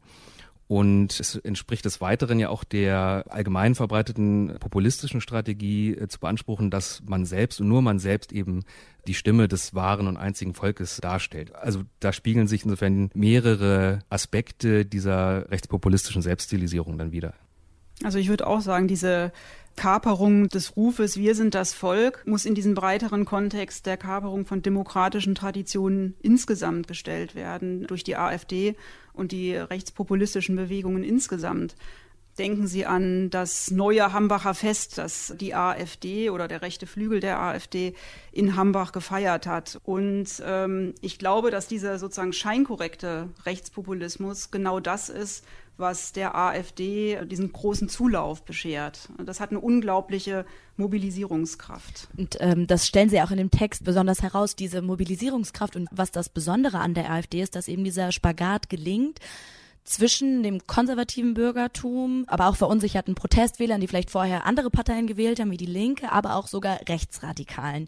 [0.72, 6.72] Und es entspricht des Weiteren ja auch der allgemein verbreiteten populistischen Strategie äh, zu beanspruchen,
[6.72, 8.64] dass man selbst und nur man selbst eben
[9.06, 11.54] die Stimme des wahren und einzigen Volkes darstellt.
[11.54, 17.34] Also da spiegeln sich insofern mehrere Aspekte dieser rechtspopulistischen Selbststilisierung dann wieder.
[18.06, 19.34] Also ich würde auch sagen, diese
[19.76, 24.62] Kaperung des Rufes Wir sind das Volk muss in diesen breiteren Kontext der Kaperung von
[24.62, 28.76] demokratischen Traditionen insgesamt gestellt werden durch die AfD
[29.14, 31.76] und die rechtspopulistischen Bewegungen insgesamt.
[32.38, 37.40] Denken Sie an das neue Hambacher Fest, das die AfD oder der rechte Flügel der
[37.40, 37.94] AfD
[38.32, 39.82] in Hambach gefeiert hat.
[39.84, 45.44] Und ähm, ich glaube, dass dieser sozusagen scheinkorrekte Rechtspopulismus genau das ist,
[45.82, 49.10] was der AfD diesen großen Zulauf beschert.
[49.26, 50.46] Das hat eine unglaubliche
[50.78, 52.08] Mobilisierungskraft.
[52.18, 55.76] Und ähm, das stellen Sie auch in dem Text besonders heraus, diese Mobilisierungskraft.
[55.76, 59.20] Und was das Besondere an der AfD ist, dass eben dieser Spagat gelingt
[59.84, 65.52] zwischen dem konservativen Bürgertum, aber auch verunsicherten Protestwählern, die vielleicht vorher andere Parteien gewählt haben,
[65.52, 67.88] wie die Linke, aber auch sogar Rechtsradikalen.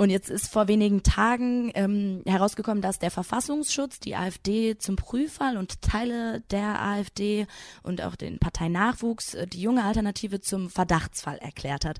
[0.00, 5.58] Und jetzt ist vor wenigen Tagen ähm, herausgekommen, dass der Verfassungsschutz die AfD zum Prüffall
[5.58, 7.46] und Teile der AfD
[7.82, 11.98] und auch den Parteinachwuchs, äh, die junge Alternative zum Verdachtsfall erklärt hat.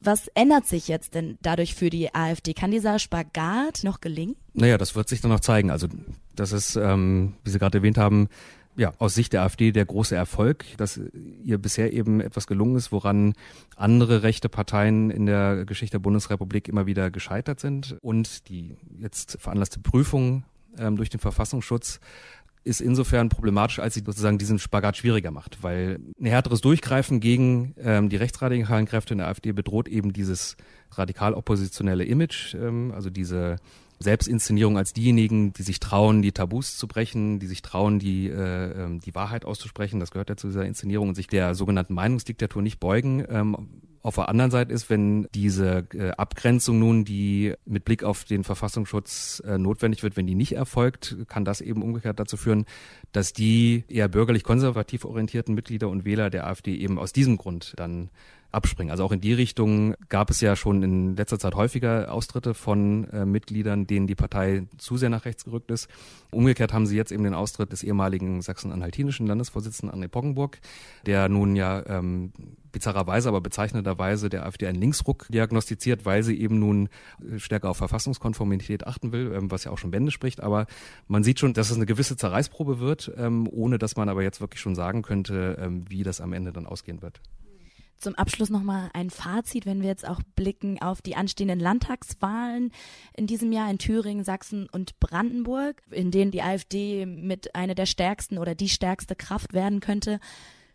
[0.00, 2.54] Was ändert sich jetzt denn dadurch für die AfD?
[2.54, 4.36] Kann dieser Spagat noch gelingen?
[4.54, 5.70] Naja, das wird sich dann noch zeigen.
[5.70, 5.88] Also
[6.34, 8.30] das ist, ähm, wie Sie gerade erwähnt haben,
[8.76, 11.00] ja, aus Sicht der AfD der große Erfolg, dass
[11.42, 13.34] ihr bisher eben etwas gelungen ist, woran
[13.76, 17.96] andere rechte Parteien in der Geschichte der Bundesrepublik immer wieder gescheitert sind.
[18.00, 20.44] Und die jetzt veranlasste Prüfung
[20.78, 22.00] ähm, durch den Verfassungsschutz
[22.64, 27.74] ist insofern problematisch, als sie sozusagen diesen Spagat schwieriger macht, weil ein härteres Durchgreifen gegen
[27.78, 30.56] ähm, die rechtsradikalen Kräfte in der AfD bedroht eben dieses
[30.92, 33.56] radikal oppositionelle Image, ähm, also diese
[33.98, 38.84] Selbstinszenierung als diejenigen, die sich trauen, die Tabus zu brechen, die sich trauen, die, äh,
[38.84, 40.00] ähm, die Wahrheit auszusprechen.
[40.00, 43.24] Das gehört ja zu dieser Inszenierung und sich der sogenannten Meinungsdiktatur nicht beugen.
[43.28, 43.56] Ähm,
[44.04, 48.44] auf der anderen Seite ist, wenn diese äh, Abgrenzung nun, die mit Blick auf den
[48.44, 52.66] Verfassungsschutz äh, notwendig wird, wenn die nicht erfolgt, kann das eben umgekehrt dazu führen,
[53.12, 58.10] dass die eher bürgerlich-konservativ orientierten Mitglieder und Wähler der AfD eben aus diesem Grund dann
[58.54, 58.90] abspringen.
[58.90, 63.04] Also auch in die Richtung gab es ja schon in letzter Zeit häufiger Austritte von
[63.10, 65.88] äh, Mitgliedern, denen die Partei zu sehr nach rechts gerückt ist.
[66.30, 70.58] Umgekehrt haben sie jetzt eben den Austritt des ehemaligen sachsen-anhaltinischen Landesvorsitzenden André Poggenburg,
[71.06, 72.32] der nun ja ähm,
[72.72, 76.88] bizarrerweise, aber bezeichnenderweise der AfD einen Linksruck diagnostiziert, weil sie eben nun
[77.20, 80.42] äh, stärker auf Verfassungskonformität achten will, ähm, was ja auch schon Bände spricht.
[80.42, 80.66] Aber
[81.08, 84.40] man sieht schon, dass es eine gewisse Zerreißprobe wird, ähm, ohne dass man aber jetzt
[84.40, 87.20] wirklich schon sagen könnte, ähm, wie das am Ende dann ausgehen wird.
[87.98, 92.72] Zum Abschluss nochmal ein Fazit, wenn wir jetzt auch blicken auf die anstehenden Landtagswahlen
[93.16, 97.86] in diesem Jahr in Thüringen, Sachsen und Brandenburg, in denen die AfD mit einer der
[97.86, 100.20] stärksten oder die stärkste Kraft werden könnte.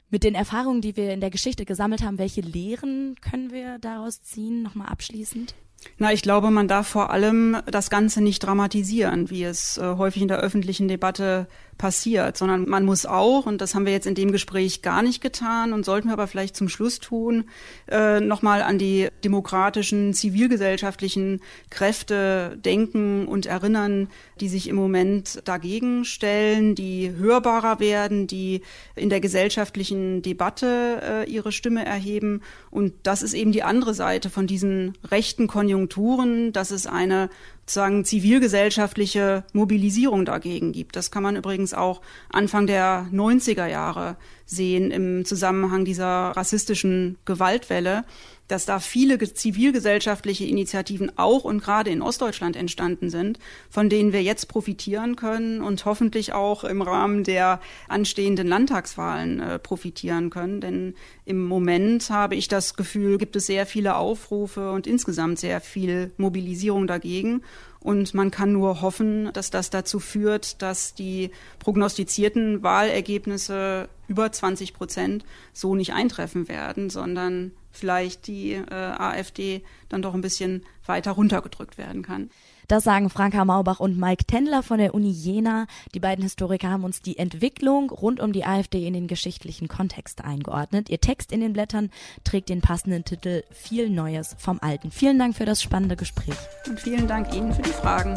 [0.09, 4.23] Mit den Erfahrungen, die wir in der Geschichte gesammelt haben, welche Lehren können wir daraus
[4.23, 4.63] ziehen?
[4.63, 5.53] Nochmal abschließend.
[5.97, 10.21] Na, ich glaube, man darf vor allem das Ganze nicht dramatisieren, wie es äh, häufig
[10.21, 11.47] in der öffentlichen Debatte
[11.79, 15.21] passiert, sondern man muss auch, und das haben wir jetzt in dem Gespräch gar nicht
[15.21, 17.45] getan und sollten wir aber vielleicht zum Schluss tun,
[17.87, 21.39] äh, nochmal an die demokratischen, zivilgesellschaftlichen
[21.71, 24.09] Kräfte denken und erinnern,
[24.41, 28.61] die sich im Moment dagegen stellen, die hörbarer werden, die
[28.95, 32.41] in der gesellschaftlichen Debatte äh, ihre Stimme erheben.
[32.69, 37.29] Und das ist eben die andere Seite von diesen rechten Konjunkturen, dass es eine
[37.69, 40.95] sozusagen zivilgesellschaftliche Mobilisierung dagegen gibt.
[40.95, 42.01] Das kann man übrigens auch
[42.31, 44.17] Anfang der 90er Jahre
[44.49, 48.03] sehen im Zusammenhang dieser rassistischen Gewaltwelle,
[48.47, 53.37] dass da viele zivilgesellschaftliche Initiativen auch und gerade in Ostdeutschland entstanden sind,
[53.69, 59.59] von denen wir jetzt profitieren können und hoffentlich auch im Rahmen der anstehenden Landtagswahlen äh,
[59.59, 60.61] profitieren können.
[60.61, 65.61] Denn im Moment habe ich das Gefühl, gibt es sehr viele Aufrufe und insgesamt sehr
[65.61, 67.43] viel Mobilisierung dagegen.
[67.81, 74.73] Und man kann nur hoffen, dass das dazu führt, dass die prognostizierten Wahlergebnisse über 20
[74.73, 81.11] Prozent so nicht eintreffen werden, sondern vielleicht die äh, AfD dann doch ein bisschen weiter
[81.11, 82.29] runtergedrückt werden kann.
[82.69, 85.65] Das sagen Franka Maubach und Mike Tendler von der Uni Jena.
[85.95, 90.23] Die beiden Historiker haben uns die Entwicklung rund um die AfD in den geschichtlichen Kontext
[90.23, 90.87] eingeordnet.
[90.87, 91.89] Ihr Text in den Blättern
[92.23, 94.91] trägt den passenden Titel Viel Neues vom Alten.
[94.91, 96.37] Vielen Dank für das spannende Gespräch.
[96.67, 98.15] Und vielen Dank Ihnen für die Fragen.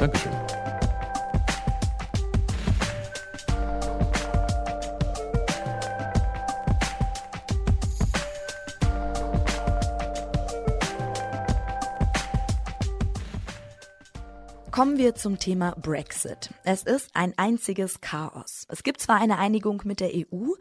[0.00, 0.32] Dankeschön.
[14.76, 16.50] Kommen wir zum Thema Brexit.
[16.62, 18.66] Es ist ein einziges Chaos.
[18.68, 20.52] Es gibt zwar eine Einigung mit der EU,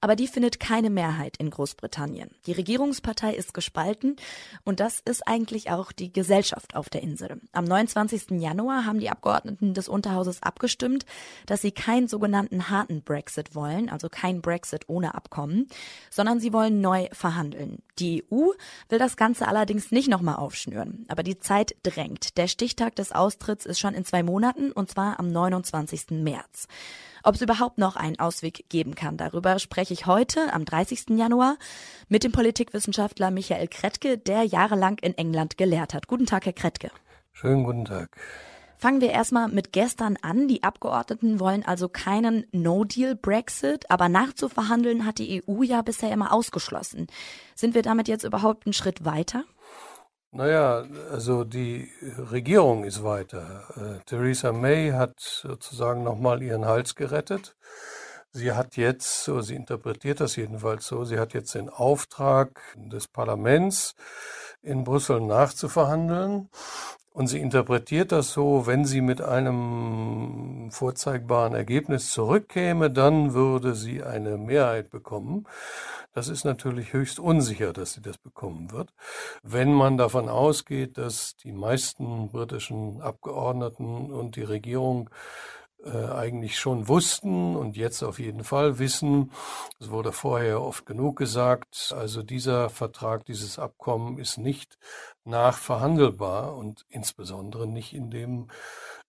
[0.00, 2.30] aber die findet keine Mehrheit in Großbritannien.
[2.46, 4.16] Die Regierungspartei ist gespalten
[4.64, 7.40] und das ist eigentlich auch die Gesellschaft auf der Insel.
[7.52, 8.40] Am 29.
[8.40, 11.06] Januar haben die Abgeordneten des Unterhauses abgestimmt,
[11.46, 15.68] dass sie keinen sogenannten harten Brexit wollen, also kein Brexit ohne Abkommen,
[16.10, 17.82] sondern sie wollen neu verhandeln.
[17.98, 18.50] Die EU
[18.88, 22.36] will das Ganze allerdings nicht nochmal aufschnüren, aber die Zeit drängt.
[22.36, 26.10] Der Stichtag des Austritts ist schon in zwei Monaten und zwar am 29.
[26.10, 26.68] März.
[27.26, 31.06] Ob es überhaupt noch einen Ausweg geben kann, darüber spreche ich heute, am 30.
[31.18, 31.56] Januar,
[32.08, 36.06] mit dem Politikwissenschaftler Michael Kretke, der jahrelang in England gelehrt hat.
[36.06, 36.92] Guten Tag, Herr Kretke.
[37.32, 38.16] Schönen guten Tag.
[38.78, 40.46] Fangen wir erstmal mit gestern an.
[40.46, 47.08] Die Abgeordneten wollen also keinen No-Deal-Brexit, aber nachzuverhandeln hat die EU ja bisher immer ausgeschlossen.
[47.56, 49.42] Sind wir damit jetzt überhaupt einen Schritt weiter?
[50.36, 51.90] Naja, also die
[52.30, 53.64] Regierung ist weiter.
[53.74, 57.56] Äh, Theresa May hat sozusagen nochmal ihren Hals gerettet.
[58.32, 63.08] Sie hat jetzt, so sie interpretiert das jedenfalls so, sie hat jetzt den Auftrag des
[63.08, 63.94] Parlaments
[64.60, 66.50] in Brüssel nachzuverhandeln.
[67.16, 74.02] Und sie interpretiert das so, wenn sie mit einem vorzeigbaren Ergebnis zurückkäme, dann würde sie
[74.02, 75.46] eine Mehrheit bekommen.
[76.12, 78.92] Das ist natürlich höchst unsicher, dass sie das bekommen wird.
[79.42, 85.08] Wenn man davon ausgeht, dass die meisten britischen Abgeordneten und die Regierung
[85.90, 89.32] eigentlich schon wussten und jetzt auf jeden Fall wissen,
[89.78, 94.78] es wurde vorher oft genug gesagt, also dieser Vertrag, dieses Abkommen ist nicht
[95.24, 98.48] nachverhandelbar und insbesondere nicht in dem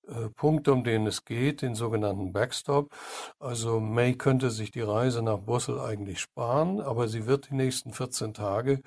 [0.08, 2.92] äh, Punkt, um den es geht, den sogenannten Backstop.
[3.40, 7.94] Also May könnte sich die Reise nach Brüssel eigentlich sparen, aber sie wird die nächsten
[7.94, 8.82] 14 Tage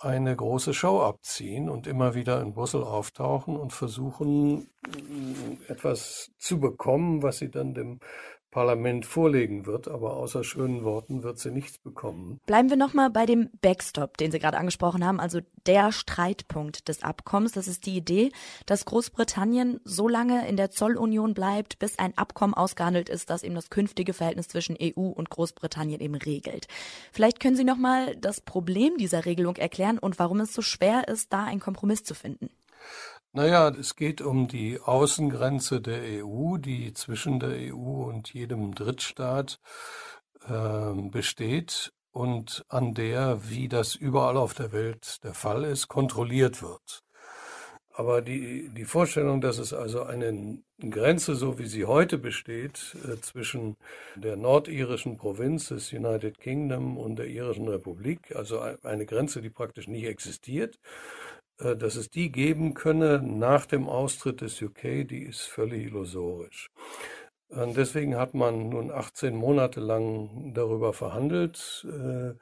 [0.00, 4.70] eine große Show abziehen und immer wieder in Brüssel auftauchen und versuchen,
[5.68, 8.00] etwas zu bekommen, was sie dann dem
[8.50, 12.40] Parlament vorlegen wird, aber außer schönen Worten wird sie nichts bekommen.
[12.46, 17.02] Bleiben wir nochmal bei dem Backstop, den Sie gerade angesprochen haben, also der Streitpunkt des
[17.02, 17.52] Abkommens.
[17.52, 18.30] Das ist die Idee,
[18.66, 23.54] dass Großbritannien so lange in der Zollunion bleibt, bis ein Abkommen ausgehandelt ist, das eben
[23.54, 26.66] das künftige Verhältnis zwischen EU und Großbritannien eben regelt.
[27.12, 31.32] Vielleicht können Sie nochmal das Problem dieser Regelung erklären und warum es so schwer ist,
[31.32, 32.50] da einen Kompromiss zu finden.
[33.32, 39.60] Naja, es geht um die Außengrenze der EU, die zwischen der EU und jedem Drittstaat
[40.48, 46.60] äh, besteht und an der, wie das überall auf der Welt der Fall ist, kontrolliert
[46.60, 47.04] wird.
[47.92, 53.20] Aber die, die Vorstellung, dass es also eine Grenze, so wie sie heute besteht, äh,
[53.20, 53.76] zwischen
[54.16, 59.86] der nordirischen Provinz des United Kingdom und der irischen Republik, also eine Grenze, die praktisch
[59.86, 60.80] nicht existiert,
[61.78, 66.70] dass es die geben könne nach dem Austritt des UK, die ist völlig illusorisch.
[67.52, 72.34] Deswegen hat man nun 18 Monate lang darüber verhandelt, äh,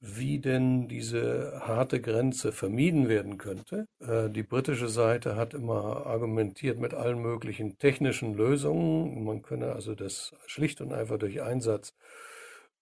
[0.00, 3.86] wie denn diese harte Grenze vermieden werden könnte.
[4.00, 9.24] Äh, die britische Seite hat immer argumentiert mit allen möglichen technischen Lösungen.
[9.24, 11.94] Man könne also das schlicht und einfach durch Einsatz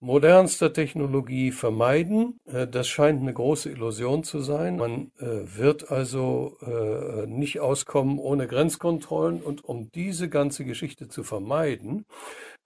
[0.01, 2.41] modernster Technologie vermeiden.
[2.47, 4.77] Äh, das scheint eine große Illusion zu sein.
[4.77, 9.43] Man äh, wird also äh, nicht auskommen ohne Grenzkontrollen.
[9.43, 12.05] Und um diese ganze Geschichte zu vermeiden,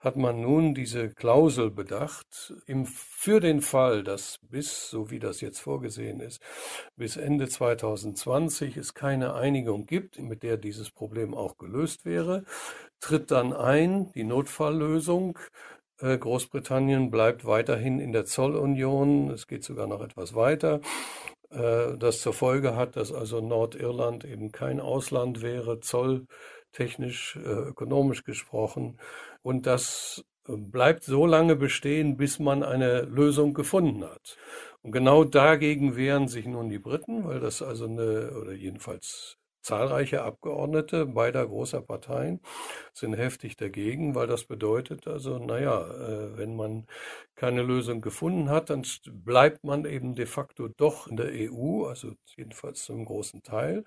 [0.00, 5.42] hat man nun diese Klausel bedacht, im, für den Fall, dass bis, so wie das
[5.42, 6.40] jetzt vorgesehen ist,
[6.96, 12.44] bis Ende 2020 es keine Einigung gibt, mit der dieses Problem auch gelöst wäre,
[13.00, 15.38] tritt dann ein die Notfalllösung,
[16.00, 19.30] Großbritannien bleibt weiterhin in der Zollunion.
[19.30, 20.80] Es geht sogar noch etwas weiter.
[21.50, 28.24] Äh, das zur Folge hat, dass also Nordirland eben kein Ausland wäre, zolltechnisch, äh, ökonomisch
[28.24, 28.98] gesprochen.
[29.42, 34.36] Und das bleibt so lange bestehen, bis man eine Lösung gefunden hat.
[34.82, 40.22] Und genau dagegen wehren sich nun die Briten, weil das also eine, oder jedenfalls Zahlreiche
[40.22, 42.40] Abgeordnete beider großer Parteien
[42.94, 46.86] sind heftig dagegen, weil das bedeutet also, naja, äh, wenn man
[47.36, 52.12] keine Lösung gefunden hat, dann bleibt man eben de facto doch in der EU, also
[52.36, 53.84] jedenfalls zum großen Teil.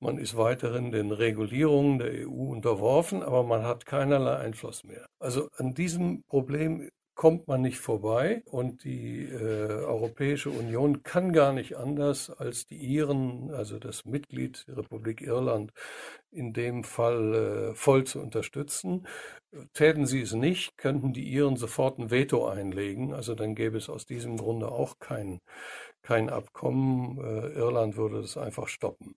[0.00, 5.06] Man ist weiterhin den Regulierungen der EU unterworfen, aber man hat keinerlei Einfluss mehr.
[5.18, 11.52] Also an diesem Problem kommt man nicht vorbei und die äh, Europäische Union kann gar
[11.52, 15.72] nicht anders als die Iren, also das Mitglied der Republik Irland,
[16.30, 19.06] in dem Fall äh, voll zu unterstützen.
[19.72, 23.14] Täten sie es nicht, könnten die Iren sofort ein Veto einlegen.
[23.14, 25.40] Also dann gäbe es aus diesem Grunde auch kein,
[26.02, 27.18] kein Abkommen.
[27.18, 29.14] Äh, Irland würde das einfach stoppen.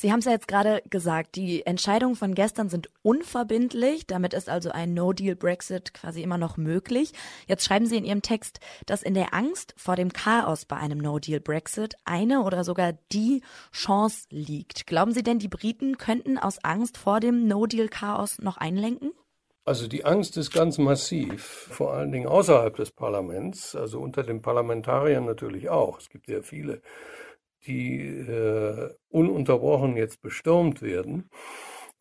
[0.00, 4.06] Sie haben es ja jetzt gerade gesagt, die Entscheidungen von gestern sind unverbindlich.
[4.06, 7.12] Damit ist also ein No-Deal-Brexit quasi immer noch möglich.
[7.46, 10.96] Jetzt schreiben Sie in Ihrem Text, dass in der Angst vor dem Chaos bei einem
[10.96, 14.86] No-Deal-Brexit eine oder sogar die Chance liegt.
[14.86, 19.12] Glauben Sie denn, die Briten könnten aus Angst vor dem No-Deal-Chaos noch einlenken?
[19.66, 24.40] Also die Angst ist ganz massiv, vor allen Dingen außerhalb des Parlaments, also unter den
[24.40, 25.98] Parlamentariern natürlich auch.
[25.98, 26.80] Es gibt sehr viele
[27.66, 31.30] die äh, ununterbrochen jetzt bestürmt werden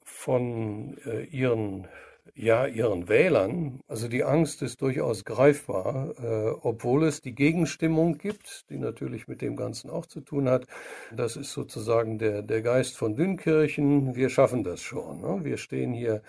[0.03, 1.87] von äh, ihren
[2.35, 3.81] ja, ihren Wählern.
[3.87, 9.41] Also die Angst ist durchaus greifbar, äh, obwohl es die Gegenstimmung gibt, die natürlich mit
[9.41, 10.65] dem Ganzen auch zu tun hat.
[11.13, 14.15] Das ist sozusagen der, der Geist von Dünnkirchen.
[14.15, 15.21] Wir schaffen das schon.
[15.21, 15.43] Ne?
[15.43, 16.21] Wir stehen hier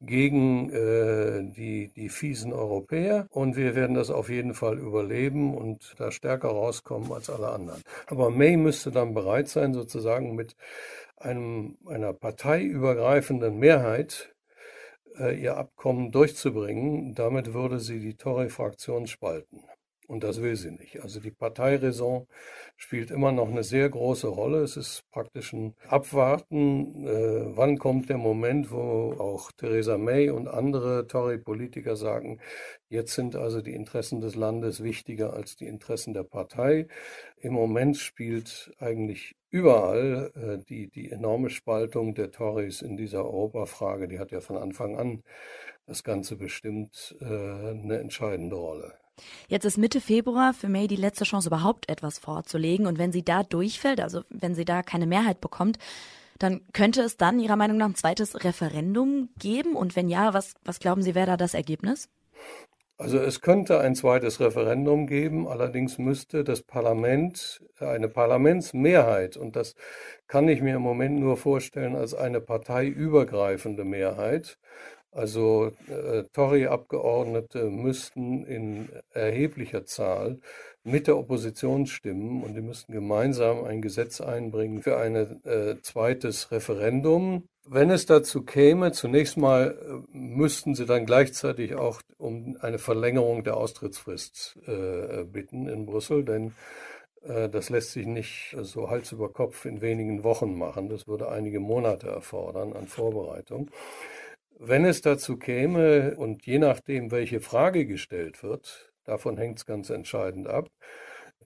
[0.00, 5.94] gegen äh, die, die fiesen Europäer und wir werden das auf jeden Fall überleben und
[5.98, 7.82] da stärker rauskommen als alle anderen.
[8.06, 10.54] Aber May müsste dann bereit sein, sozusagen mit
[11.16, 14.34] einem, einer parteiübergreifenden Mehrheit
[15.18, 17.14] äh, ihr Abkommen durchzubringen.
[17.14, 19.64] Damit würde sie die Tory-Fraktion spalten.
[20.08, 21.02] Und das will sie nicht.
[21.02, 22.26] Also die Parteiräson
[22.76, 24.62] spielt immer noch eine sehr große Rolle.
[24.62, 30.48] Es ist praktisch ein Abwarten, äh, wann kommt der Moment, wo auch Theresa May und
[30.48, 32.40] andere Tory-Politiker sagen,
[32.88, 36.86] jetzt sind also die Interessen des Landes wichtiger als die Interessen der Partei.
[37.36, 44.08] Im Moment spielt eigentlich überall äh, die, die enorme Spaltung der Tories in dieser Europafrage,
[44.08, 45.22] die hat ja von Anfang an
[45.84, 48.94] das Ganze bestimmt, äh, eine entscheidende Rolle.
[49.48, 52.86] Jetzt ist Mitte Februar für May die letzte Chance, überhaupt etwas vorzulegen.
[52.86, 55.78] Und wenn sie da durchfällt, also wenn sie da keine Mehrheit bekommt,
[56.38, 59.74] dann könnte es dann Ihrer Meinung nach ein zweites Referendum geben?
[59.74, 62.08] Und wenn ja, was, was glauben Sie, wäre da das Ergebnis?
[63.00, 69.76] Also es könnte ein zweites Referendum geben, allerdings müsste das Parlament, eine Parlamentsmehrheit, und das
[70.26, 74.58] kann ich mir im Moment nur vorstellen als eine parteiübergreifende Mehrheit,
[75.12, 80.40] also äh, Tory-Abgeordnete müssten in erheblicher Zahl
[80.84, 86.50] mit der Opposition stimmen und die müssten gemeinsam ein Gesetz einbringen für ein äh, zweites
[86.50, 87.48] Referendum.
[87.70, 93.44] Wenn es dazu käme, zunächst mal äh, müssten sie dann gleichzeitig auch um eine Verlängerung
[93.44, 96.54] der Austrittsfrist äh, bitten in Brüssel, denn
[97.22, 100.88] äh, das lässt sich nicht so Hals über Kopf in wenigen Wochen machen.
[100.88, 103.70] Das würde einige Monate erfordern an Vorbereitung.
[104.58, 109.90] Wenn es dazu käme und je nachdem, welche Frage gestellt wird, davon hängt es ganz
[109.90, 110.70] entscheidend ab,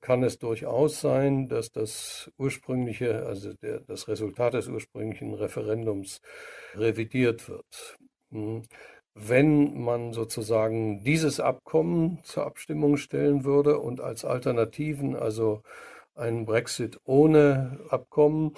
[0.02, 6.20] kann es durchaus sein, dass das ursprüngliche, also der, das Resultat des ursprünglichen Referendums
[6.74, 7.98] revidiert wird.
[8.30, 8.62] Hm.
[9.14, 15.62] Wenn man sozusagen dieses Abkommen zur Abstimmung stellen würde und als Alternativen, also
[16.14, 18.54] einen Brexit ohne Abkommen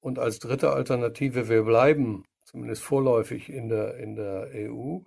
[0.00, 4.98] und als dritte Alternative, wir bleiben zumindest vorläufig in der, in der EU,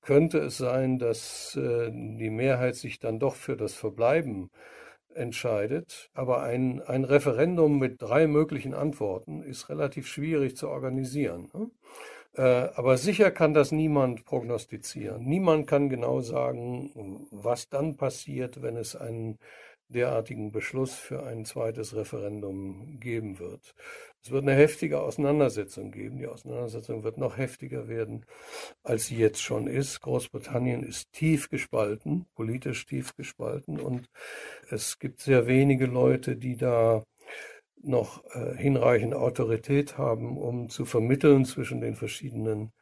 [0.00, 4.50] könnte es sein, dass äh, die Mehrheit sich dann doch für das Verbleiben
[5.18, 6.10] entscheidet.
[6.14, 11.50] Aber ein, ein Referendum mit drei möglichen Antworten ist relativ schwierig zu organisieren.
[11.52, 11.70] Ne?
[12.34, 15.24] Äh, aber sicher kann das niemand prognostizieren.
[15.24, 19.38] Niemand kann genau sagen, was dann passiert, wenn es einen
[19.88, 23.74] derartigen Beschluss für ein zweites Referendum geben wird.
[24.22, 26.18] Es wird eine heftige Auseinandersetzung geben.
[26.18, 28.26] Die Auseinandersetzung wird noch heftiger werden,
[28.82, 30.00] als sie jetzt schon ist.
[30.00, 34.10] Großbritannien ist tief gespalten, politisch tief gespalten und
[34.70, 37.04] es gibt sehr wenige Leute, die da
[37.82, 42.72] noch äh, hinreichend Autorität haben, um zu vermitteln zwischen den verschiedenen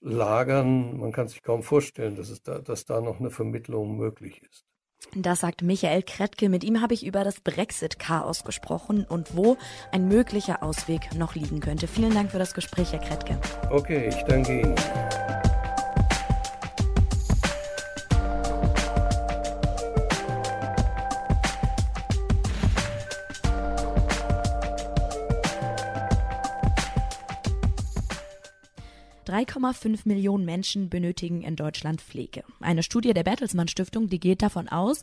[0.00, 0.96] Lagern.
[0.98, 4.67] Man kann sich kaum vorstellen, dass, es da, dass da noch eine Vermittlung möglich ist.
[5.14, 6.48] Das sagt Michael Kretke.
[6.48, 9.56] Mit ihm habe ich über das Brexit-Chaos gesprochen und wo
[9.92, 11.88] ein möglicher Ausweg noch liegen könnte.
[11.88, 13.40] Vielen Dank für das Gespräch, Herr Kretke.
[13.70, 14.74] Okay, ich danke Ihnen.
[29.38, 32.42] 3,5 Millionen Menschen benötigen in Deutschland Pflege.
[32.60, 35.02] Eine Studie der Bertelsmann Stiftung, die geht davon aus,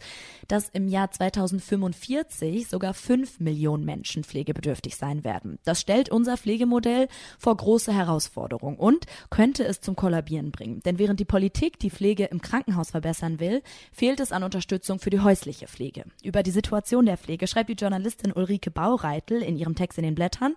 [0.50, 5.58] dass im Jahr 2045 sogar 5 Millionen Menschen pflegebedürftig sein werden.
[5.64, 7.08] Das stellt unser Pflegemodell
[7.40, 10.82] vor große Herausforderungen und könnte es zum Kollabieren bringen.
[10.84, 13.62] Denn während die Politik die Pflege im Krankenhaus verbessern will,
[13.94, 16.04] fehlt es an Unterstützung für die häusliche Pflege.
[16.24, 20.16] Über die Situation der Pflege schreibt die Journalistin Ulrike Baureitel in ihrem Text in den
[20.16, 20.56] Blättern.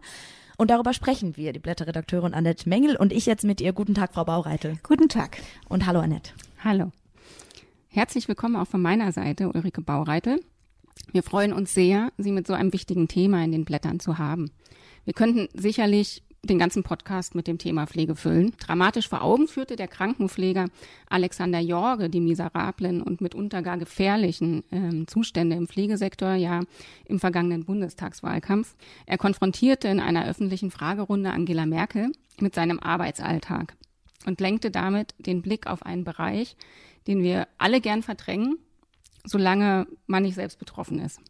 [0.60, 3.72] Und darüber sprechen wir, die Blätterredakteurin Annette Mengel und ich jetzt mit ihr.
[3.72, 4.76] Guten Tag, Frau Baureitel.
[4.82, 5.38] Guten Tag.
[5.68, 6.32] Und hallo, Annette.
[6.64, 6.90] Hallo.
[7.86, 10.40] Herzlich willkommen auch von meiner Seite, Ulrike Baureitel.
[11.12, 14.50] Wir freuen uns sehr, Sie mit so einem wichtigen Thema in den Blättern zu haben.
[15.04, 18.52] Wir könnten sicherlich den ganzen Podcast mit dem Thema Pflege füllen.
[18.58, 20.66] Dramatisch vor Augen führte der Krankenpfleger
[21.08, 26.60] Alexander Jorge die miserablen und mitunter gar gefährlichen äh, Zustände im Pflegesektor ja
[27.06, 28.76] im vergangenen Bundestagswahlkampf.
[29.06, 33.76] Er konfrontierte in einer öffentlichen Fragerunde Angela Merkel mit seinem Arbeitsalltag
[34.26, 36.56] und lenkte damit den Blick auf einen Bereich,
[37.06, 38.58] den wir alle gern verdrängen,
[39.24, 41.20] solange man nicht selbst betroffen ist.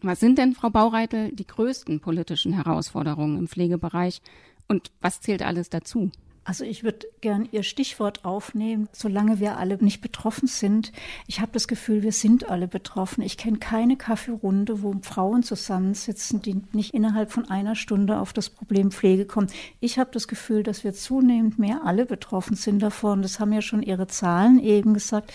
[0.00, 4.22] Was sind denn, Frau Baureitel, die größten politischen Herausforderungen im Pflegebereich
[4.68, 6.10] und was zählt alles dazu?
[6.48, 10.92] Also ich würde gern Ihr Stichwort aufnehmen, solange wir alle nicht betroffen sind.
[11.26, 13.22] Ich habe das Gefühl, wir sind alle betroffen.
[13.22, 18.48] Ich kenne keine Kaffeerunde, wo Frauen zusammensitzen, die nicht innerhalb von einer Stunde auf das
[18.48, 19.48] Problem Pflege kommen.
[19.80, 23.20] Ich habe das Gefühl, dass wir zunehmend mehr alle betroffen sind davon.
[23.20, 25.30] Das haben ja schon Ihre Zahlen eben gesagt.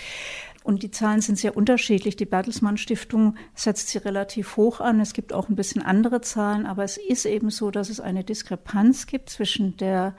[0.64, 2.16] Und die Zahlen sind sehr unterschiedlich.
[2.16, 4.99] Die Bertelsmann Stiftung setzt sie relativ hoch an.
[4.99, 8.24] Es gibt auch ein bisschen andere Zahlen, aber es ist eben so, dass es eine
[8.24, 10.16] Diskrepanz gibt zwischen der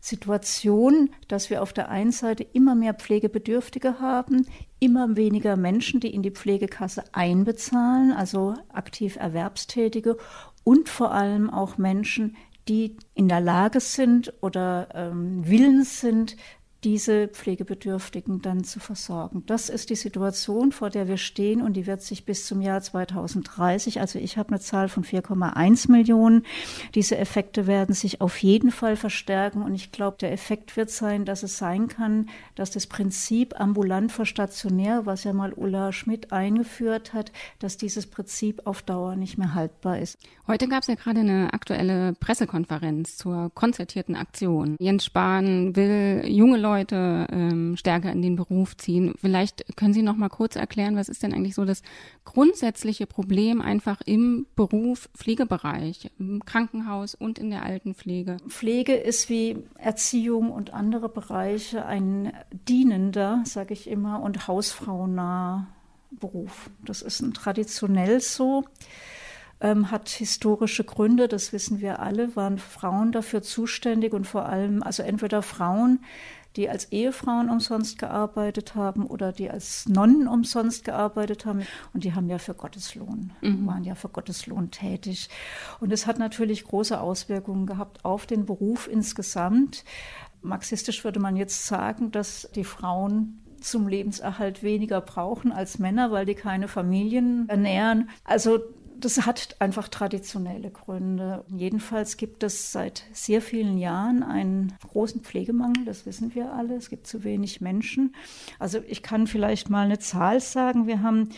[0.00, 4.46] Situation, dass wir auf der einen Seite immer mehr Pflegebedürftige haben,
[4.80, 10.16] immer weniger Menschen, die in die Pflegekasse einbezahlen, also aktiv Erwerbstätige
[10.64, 12.36] und vor allem auch Menschen,
[12.68, 16.36] die in der Lage sind oder ähm, willens sind,
[16.84, 19.44] diese Pflegebedürftigen dann zu versorgen.
[19.46, 22.80] Das ist die Situation, vor der wir stehen und die wird sich bis zum Jahr
[22.80, 26.44] 2030, also ich habe eine Zahl von 4,1 Millionen.
[26.94, 31.24] Diese Effekte werden sich auf jeden Fall verstärken und ich glaube, der Effekt wird sein,
[31.24, 36.32] dass es sein kann, dass das Prinzip ambulant vor stationär, was ja mal Ulla Schmidt
[36.32, 37.30] eingeführt hat,
[37.60, 40.18] dass dieses Prinzip auf Dauer nicht mehr haltbar ist.
[40.48, 44.76] Heute gab es ja gerade eine aktuelle Pressekonferenz zur konzertierten Aktion.
[44.80, 49.14] Jens Spahn will junge Leute Leute ähm, stärker in den Beruf ziehen.
[49.20, 51.82] Vielleicht können Sie noch mal kurz erklären, was ist denn eigentlich so das
[52.24, 58.38] grundsätzliche Problem einfach im Beruf Pflegebereich, im Krankenhaus und in der Altenpflege?
[58.48, 62.32] Pflege ist wie Erziehung und andere Bereiche ein
[62.68, 65.66] dienender, sage ich immer, und hausfrauennah
[66.10, 66.70] Beruf.
[66.84, 68.64] Das ist ein traditionell so
[69.62, 74.82] ähm, hat historische Gründe, das wissen wir alle, waren Frauen dafür zuständig und vor allem,
[74.82, 76.00] also entweder Frauen,
[76.56, 81.66] die als Ehefrauen umsonst gearbeitet haben oder die als Nonnen umsonst gearbeitet haben.
[81.94, 83.66] Und die haben ja für Gotteslohn, mhm.
[83.66, 85.28] waren ja für Gotteslohn tätig.
[85.80, 89.84] Und es hat natürlich große Auswirkungen gehabt auf den Beruf insgesamt.
[90.42, 96.26] Marxistisch würde man jetzt sagen, dass die Frauen zum Lebenserhalt weniger brauchen als Männer, weil
[96.26, 98.10] die keine Familien ernähren.
[98.24, 98.58] Also
[99.04, 101.44] das hat einfach traditionelle Gründe.
[101.48, 106.76] Jedenfalls gibt es seit sehr vielen Jahren einen großen Pflegemangel, das wissen wir alle.
[106.76, 108.14] Es gibt zu wenig Menschen.
[108.58, 110.86] Also ich kann vielleicht mal eine Zahl sagen.
[110.86, 111.30] Wir haben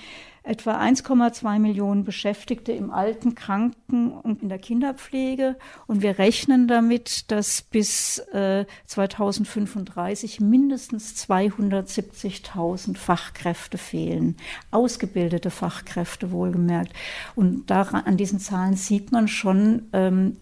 [0.45, 5.57] etwa 1,2 Millionen Beschäftigte im Alten, Kranken und in der Kinderpflege.
[5.87, 14.37] Und wir rechnen damit, dass bis äh, 2035 mindestens 270.000 Fachkräfte fehlen.
[14.71, 16.93] Ausgebildete Fachkräfte wohlgemerkt.
[17.35, 20.37] Und daran, an diesen Zahlen sieht man schon, ähm,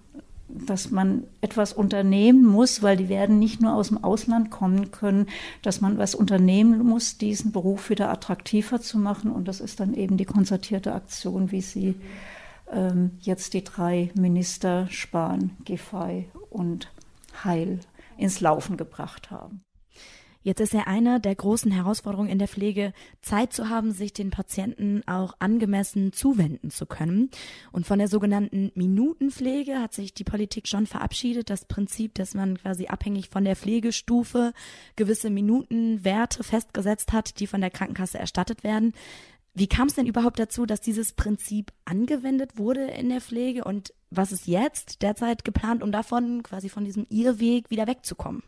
[0.54, 5.26] dass man etwas unternehmen muss, weil die werden nicht nur aus dem Ausland kommen können,
[5.62, 9.30] dass man was unternehmen muss, diesen Beruf wieder attraktiver zu machen.
[9.30, 11.96] Und das ist dann eben die konzertierte Aktion, wie sie
[12.70, 16.92] ähm, jetzt die drei Minister Spahn, Giffey und
[17.44, 17.80] Heil
[18.16, 19.62] ins Laufen gebracht haben.
[20.42, 24.30] Jetzt ist ja eine der großen Herausforderungen in der Pflege, Zeit zu haben, sich den
[24.30, 27.30] Patienten auch angemessen zuwenden zu können.
[27.70, 31.48] Und von der sogenannten Minutenpflege hat sich die Politik schon verabschiedet.
[31.48, 34.52] Das Prinzip, dass man quasi abhängig von der Pflegestufe
[34.96, 38.94] gewisse Minutenwerte festgesetzt hat, die von der Krankenkasse erstattet werden.
[39.54, 43.92] Wie kam es denn überhaupt dazu, dass dieses Prinzip angewendet wurde in der Pflege und
[44.10, 48.42] was ist jetzt derzeit geplant, um davon quasi von diesem Irrweg wieder wegzukommen?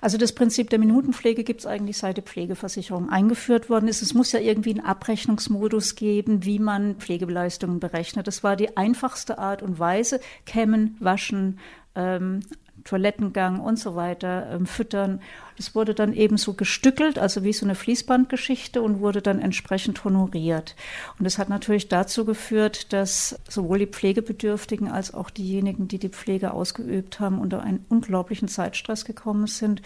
[0.00, 4.02] Also das Prinzip der Minutenpflege gibt es eigentlich seit die Pflegeversicherung eingeführt worden ist.
[4.02, 8.26] Es muss ja irgendwie einen Abrechnungsmodus geben, wie man Pflegeleistungen berechnet.
[8.26, 10.20] Das war die einfachste Art und Weise.
[10.46, 11.58] Kämmen, waschen,
[11.94, 12.40] ähm,
[12.88, 15.20] Toilettengang und so weiter ähm, füttern.
[15.58, 20.02] Das wurde dann eben so gestückelt, also wie so eine Fließbandgeschichte und wurde dann entsprechend
[20.04, 20.74] honoriert.
[21.18, 26.08] Und das hat natürlich dazu geführt, dass sowohl die Pflegebedürftigen als auch diejenigen, die die
[26.08, 29.82] Pflege ausgeübt haben, unter einen unglaublichen Zeitstress gekommen sind.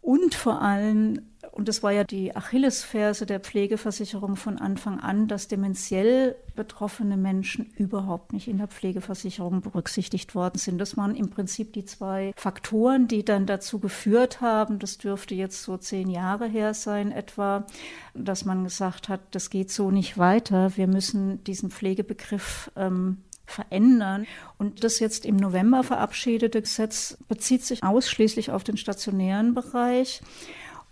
[0.00, 1.20] Und vor allem
[1.56, 7.72] und das war ja die Achillesferse der Pflegeversicherung von Anfang an, dass dementiell betroffene Menschen
[7.78, 10.76] überhaupt nicht in der Pflegeversicherung berücksichtigt worden sind.
[10.78, 15.62] Das waren im Prinzip die zwei Faktoren, die dann dazu geführt haben, das dürfte jetzt
[15.62, 17.66] so zehn Jahre her sein etwa,
[18.12, 20.76] dass man gesagt hat, das geht so nicht weiter.
[20.76, 24.26] Wir müssen diesen Pflegebegriff ähm, verändern.
[24.58, 30.20] Und das jetzt im November verabschiedete Gesetz bezieht sich ausschließlich auf den stationären Bereich.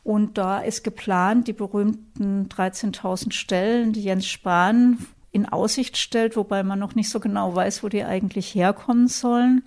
[0.05, 4.99] Und da ist geplant, die berühmten 13.000 Stellen, die Jens Spahn
[5.33, 9.65] in Aussicht stellt, wobei man noch nicht so genau weiß, wo die eigentlich herkommen sollen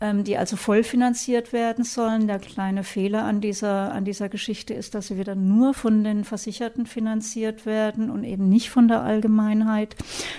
[0.00, 2.26] ähm, die also vollfinanziert werden sollen.
[2.26, 6.24] Der kleine Fehler an dieser, an dieser Geschichte ist, dass sie wieder nur von den
[6.24, 9.96] Versicherten finanziert werden und eben nicht von der Allgemeinheit.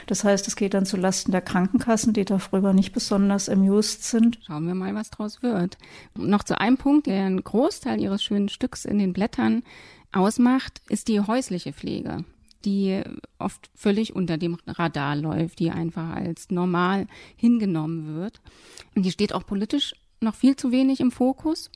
[0.08, 4.40] Das heißt, es geht dann zulasten der Krankenkassen, die darüber nicht besonders amused sind.
[4.46, 5.78] Schauen wir mal, was draus wird.
[6.16, 9.64] Noch zu einem Punkt, der einen Großteil Ihres schönen Stücks in den Blättern
[10.12, 12.26] ausmacht, ist die häusliche Pflege
[12.66, 13.02] die
[13.38, 18.42] oft völlig unter dem Radar läuft, die einfach als normal hingenommen wird.
[18.96, 21.72] Und die steht auch politisch noch viel zu wenig im Fokus,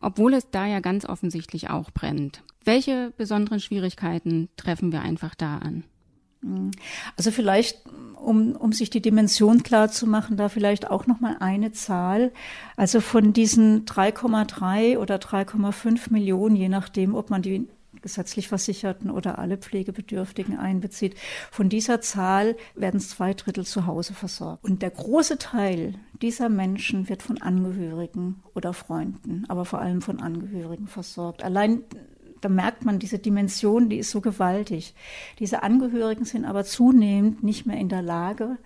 [0.00, 2.42] obwohl es da ja ganz offensichtlich auch brennt.
[2.64, 5.84] Welche besonderen Schwierigkeiten treffen wir einfach da an?
[7.16, 7.82] Also vielleicht,
[8.14, 12.32] um, um sich die Dimension klar zu machen, da vielleicht auch noch mal eine Zahl.
[12.76, 17.68] Also von diesen 3,3 oder 3,5 Millionen, je nachdem, ob man die
[18.02, 21.16] gesetzlich Versicherten oder alle Pflegebedürftigen einbezieht.
[21.50, 24.64] Von dieser Zahl werden zwei Drittel zu Hause versorgt.
[24.64, 30.20] Und der große Teil dieser Menschen wird von Angehörigen oder Freunden, aber vor allem von
[30.20, 31.42] Angehörigen versorgt.
[31.42, 31.84] Allein
[32.40, 34.94] da merkt man diese Dimension, die ist so gewaltig.
[35.38, 38.58] Diese Angehörigen sind aber zunehmend nicht mehr in der Lage,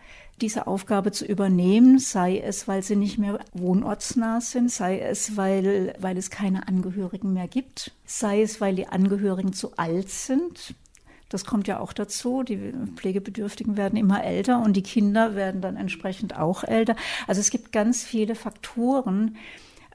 [0.43, 5.95] diese Aufgabe zu übernehmen, sei es, weil sie nicht mehr wohnortsnah sind, sei es, weil,
[5.99, 10.74] weil es keine Angehörigen mehr gibt, sei es, weil die Angehörigen zu alt sind.
[11.28, 12.43] Das kommt ja auch dazu.
[12.43, 16.95] Die Pflegebedürftigen werden immer älter und die Kinder werden dann entsprechend auch älter.
[17.26, 19.36] Also es gibt ganz viele Faktoren,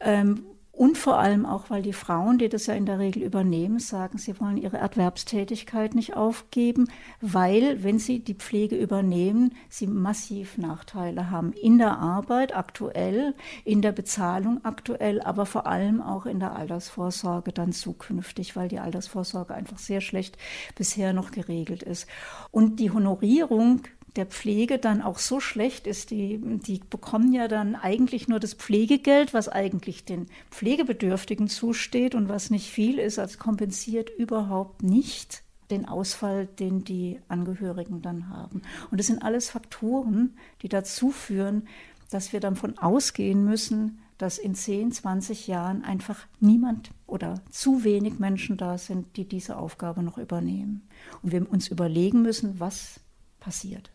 [0.01, 0.45] ähm,
[0.77, 4.19] Und vor allem auch, weil die Frauen, die das ja in der Regel übernehmen, sagen,
[4.19, 6.87] sie wollen ihre Erwerbstätigkeit nicht aufgeben,
[7.19, 13.33] weil, wenn sie die Pflege übernehmen, sie massiv Nachteile haben in der Arbeit aktuell,
[13.65, 18.77] in der Bezahlung aktuell, aber vor allem auch in der Altersvorsorge dann zukünftig, weil die
[18.77, 20.37] Altersvorsorge einfach sehr schlecht
[20.75, 22.05] bisher noch geregelt ist.
[22.51, 23.81] Und die Honorierung
[24.17, 28.53] der Pflege dann auch so schlecht ist, die, die bekommen ja dann eigentlich nur das
[28.53, 35.43] Pflegegeld, was eigentlich den Pflegebedürftigen zusteht und was nicht viel ist, als kompensiert überhaupt nicht
[35.69, 38.61] den Ausfall, den die Angehörigen dann haben.
[38.89, 41.67] Und das sind alles Faktoren, die dazu führen,
[42.09, 48.17] dass wir davon ausgehen müssen, dass in 10, 20 Jahren einfach niemand oder zu wenig
[48.17, 50.87] Menschen da sind, die diese Aufgabe noch übernehmen.
[51.21, 52.99] Und wir uns überlegen müssen, was
[53.39, 53.91] passiert.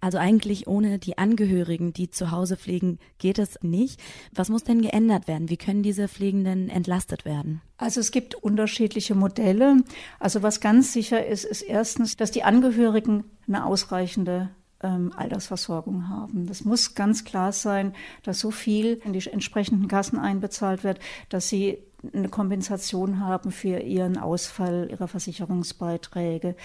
[0.00, 4.00] Also eigentlich ohne die Angehörigen, die zu Hause pflegen, geht es nicht.
[4.34, 5.50] Was muss denn geändert werden?
[5.50, 7.60] Wie können diese Pflegenden entlastet werden?
[7.76, 9.82] Also es gibt unterschiedliche Modelle.
[10.18, 14.50] Also was ganz sicher ist, ist erstens, dass die Angehörigen eine ausreichende
[14.82, 16.46] ähm, Altersversorgung haben.
[16.46, 20.98] Das muss ganz klar sein, dass so viel in die entsprechenden Kassen einbezahlt wird,
[21.28, 21.78] dass sie
[22.14, 26.56] eine Kompensation haben für ihren Ausfall ihrer Versicherungsbeiträge.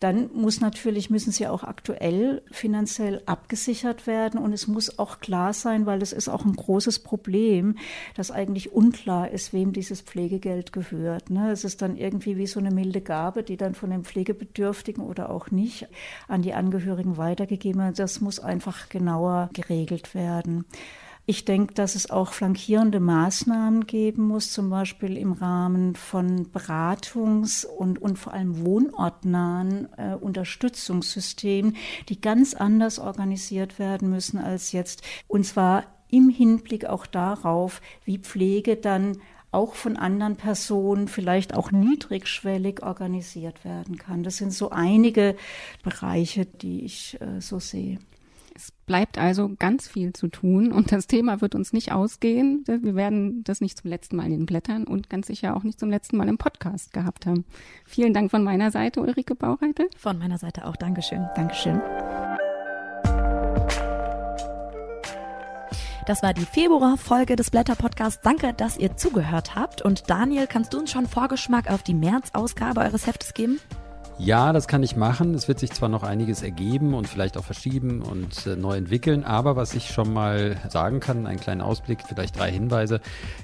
[0.00, 5.52] Dann muss natürlich, müssen sie auch aktuell finanziell abgesichert werden und es muss auch klar
[5.52, 7.76] sein, weil es ist auch ein großes Problem,
[8.14, 11.30] dass eigentlich unklar ist, wem dieses Pflegegeld gehört.
[11.30, 11.50] Ne?
[11.50, 15.30] Es ist dann irgendwie wie so eine milde Gabe, die dann von den Pflegebedürftigen oder
[15.30, 15.88] auch nicht
[16.28, 17.98] an die Angehörigen weitergegeben wird.
[17.98, 20.64] Das muss einfach genauer geregelt werden.
[21.28, 27.66] Ich denke, dass es auch flankierende Maßnahmen geben muss, zum Beispiel im Rahmen von Beratungs-
[27.66, 31.74] und, und vor allem wohnortnahen äh, Unterstützungssystemen,
[32.08, 35.02] die ganz anders organisiert werden müssen als jetzt.
[35.26, 39.18] Und zwar im Hinblick auch darauf, wie Pflege dann
[39.50, 44.22] auch von anderen Personen vielleicht auch niedrigschwellig organisiert werden kann.
[44.22, 45.34] Das sind so einige
[45.82, 47.98] Bereiche, die ich äh, so sehe.
[48.56, 52.64] Es bleibt also ganz viel zu tun und das Thema wird uns nicht ausgehen.
[52.66, 55.78] Wir werden das nicht zum letzten Mal in den Blättern und ganz sicher auch nicht
[55.78, 57.44] zum letzten Mal im Podcast gehabt haben.
[57.84, 59.88] Vielen Dank von meiner Seite, Ulrike Baureite.
[59.98, 61.26] Von meiner Seite auch Dankeschön.
[61.34, 61.82] Dankeschön.
[66.06, 68.22] Das war die Februar-Folge des Blätter-Podcasts.
[68.22, 69.82] Danke, dass ihr zugehört habt.
[69.82, 73.60] Und Daniel, kannst du uns schon Vorgeschmack auf die März-Ausgabe eures Heftes geben?
[74.18, 75.34] Ja, das kann ich machen.
[75.34, 79.24] Es wird sich zwar noch einiges ergeben und vielleicht auch verschieben und äh, neu entwickeln,
[79.24, 83.00] aber was ich schon mal sagen kann, einen kleinen Ausblick, vielleicht drei Hinweise.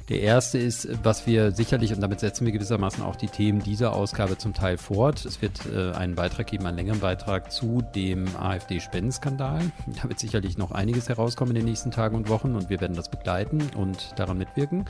[0.08, 3.94] Der erste ist, was wir sicherlich, und damit setzen wir gewissermaßen auch die Themen dieser
[3.94, 5.26] Ausgabe zum Teil fort.
[5.26, 9.60] Es wird äh, einen Beitrag geben, einen längeren Beitrag zu dem AfD-Spendenskandal.
[10.02, 12.96] Da wird sicherlich noch einiges herauskommen in den nächsten Tagen und Wochen und wir werden
[12.96, 14.86] das begleiten und daran mitwirken.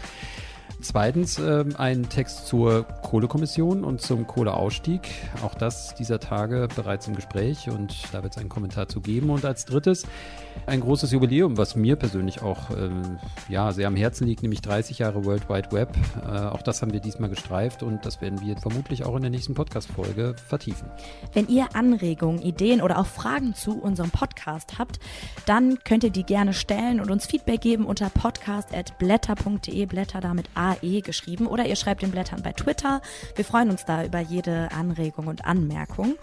[0.83, 5.03] Zweitens äh, ein Text zur Kohlekommission und zum Kohleausstieg.
[5.45, 9.31] Auch das dieser Tage bereits im Gespräch und da wird es einen Kommentar zu geben.
[9.31, 10.05] Und als drittes
[10.67, 14.99] ein großes Jubiläum, was mir persönlich auch ähm, ja, sehr am Herzen liegt, nämlich 30
[14.99, 15.97] Jahre World Wide Web.
[16.25, 19.31] Äh, auch das haben wir diesmal gestreift und das werden wir vermutlich auch in der
[19.31, 20.89] nächsten Podcast-Folge vertiefen.
[21.33, 25.01] Wenn ihr Anregungen, Ideen oder auch Fragen zu unserem Podcast habt,
[25.47, 31.01] dann könnt ihr die gerne stellen und uns Feedback geben unter podcast.blätter.de, Blätter damit AE
[31.01, 33.03] geschrieben oder ihr schreibt den Blättern bei Twitter.
[33.35, 36.15] Wir freuen uns da über jede Anregung und Anmerkung.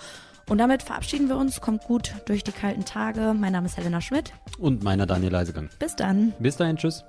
[0.49, 1.61] Und damit verabschieden wir uns.
[1.61, 3.35] Kommt gut durch die kalten Tage.
[3.39, 4.33] Mein Name ist Helena Schmidt.
[4.57, 5.69] Und meiner Daniel Leisegang.
[5.77, 6.33] Bis dann.
[6.39, 6.75] Bis dahin.
[6.75, 7.05] Tschüss.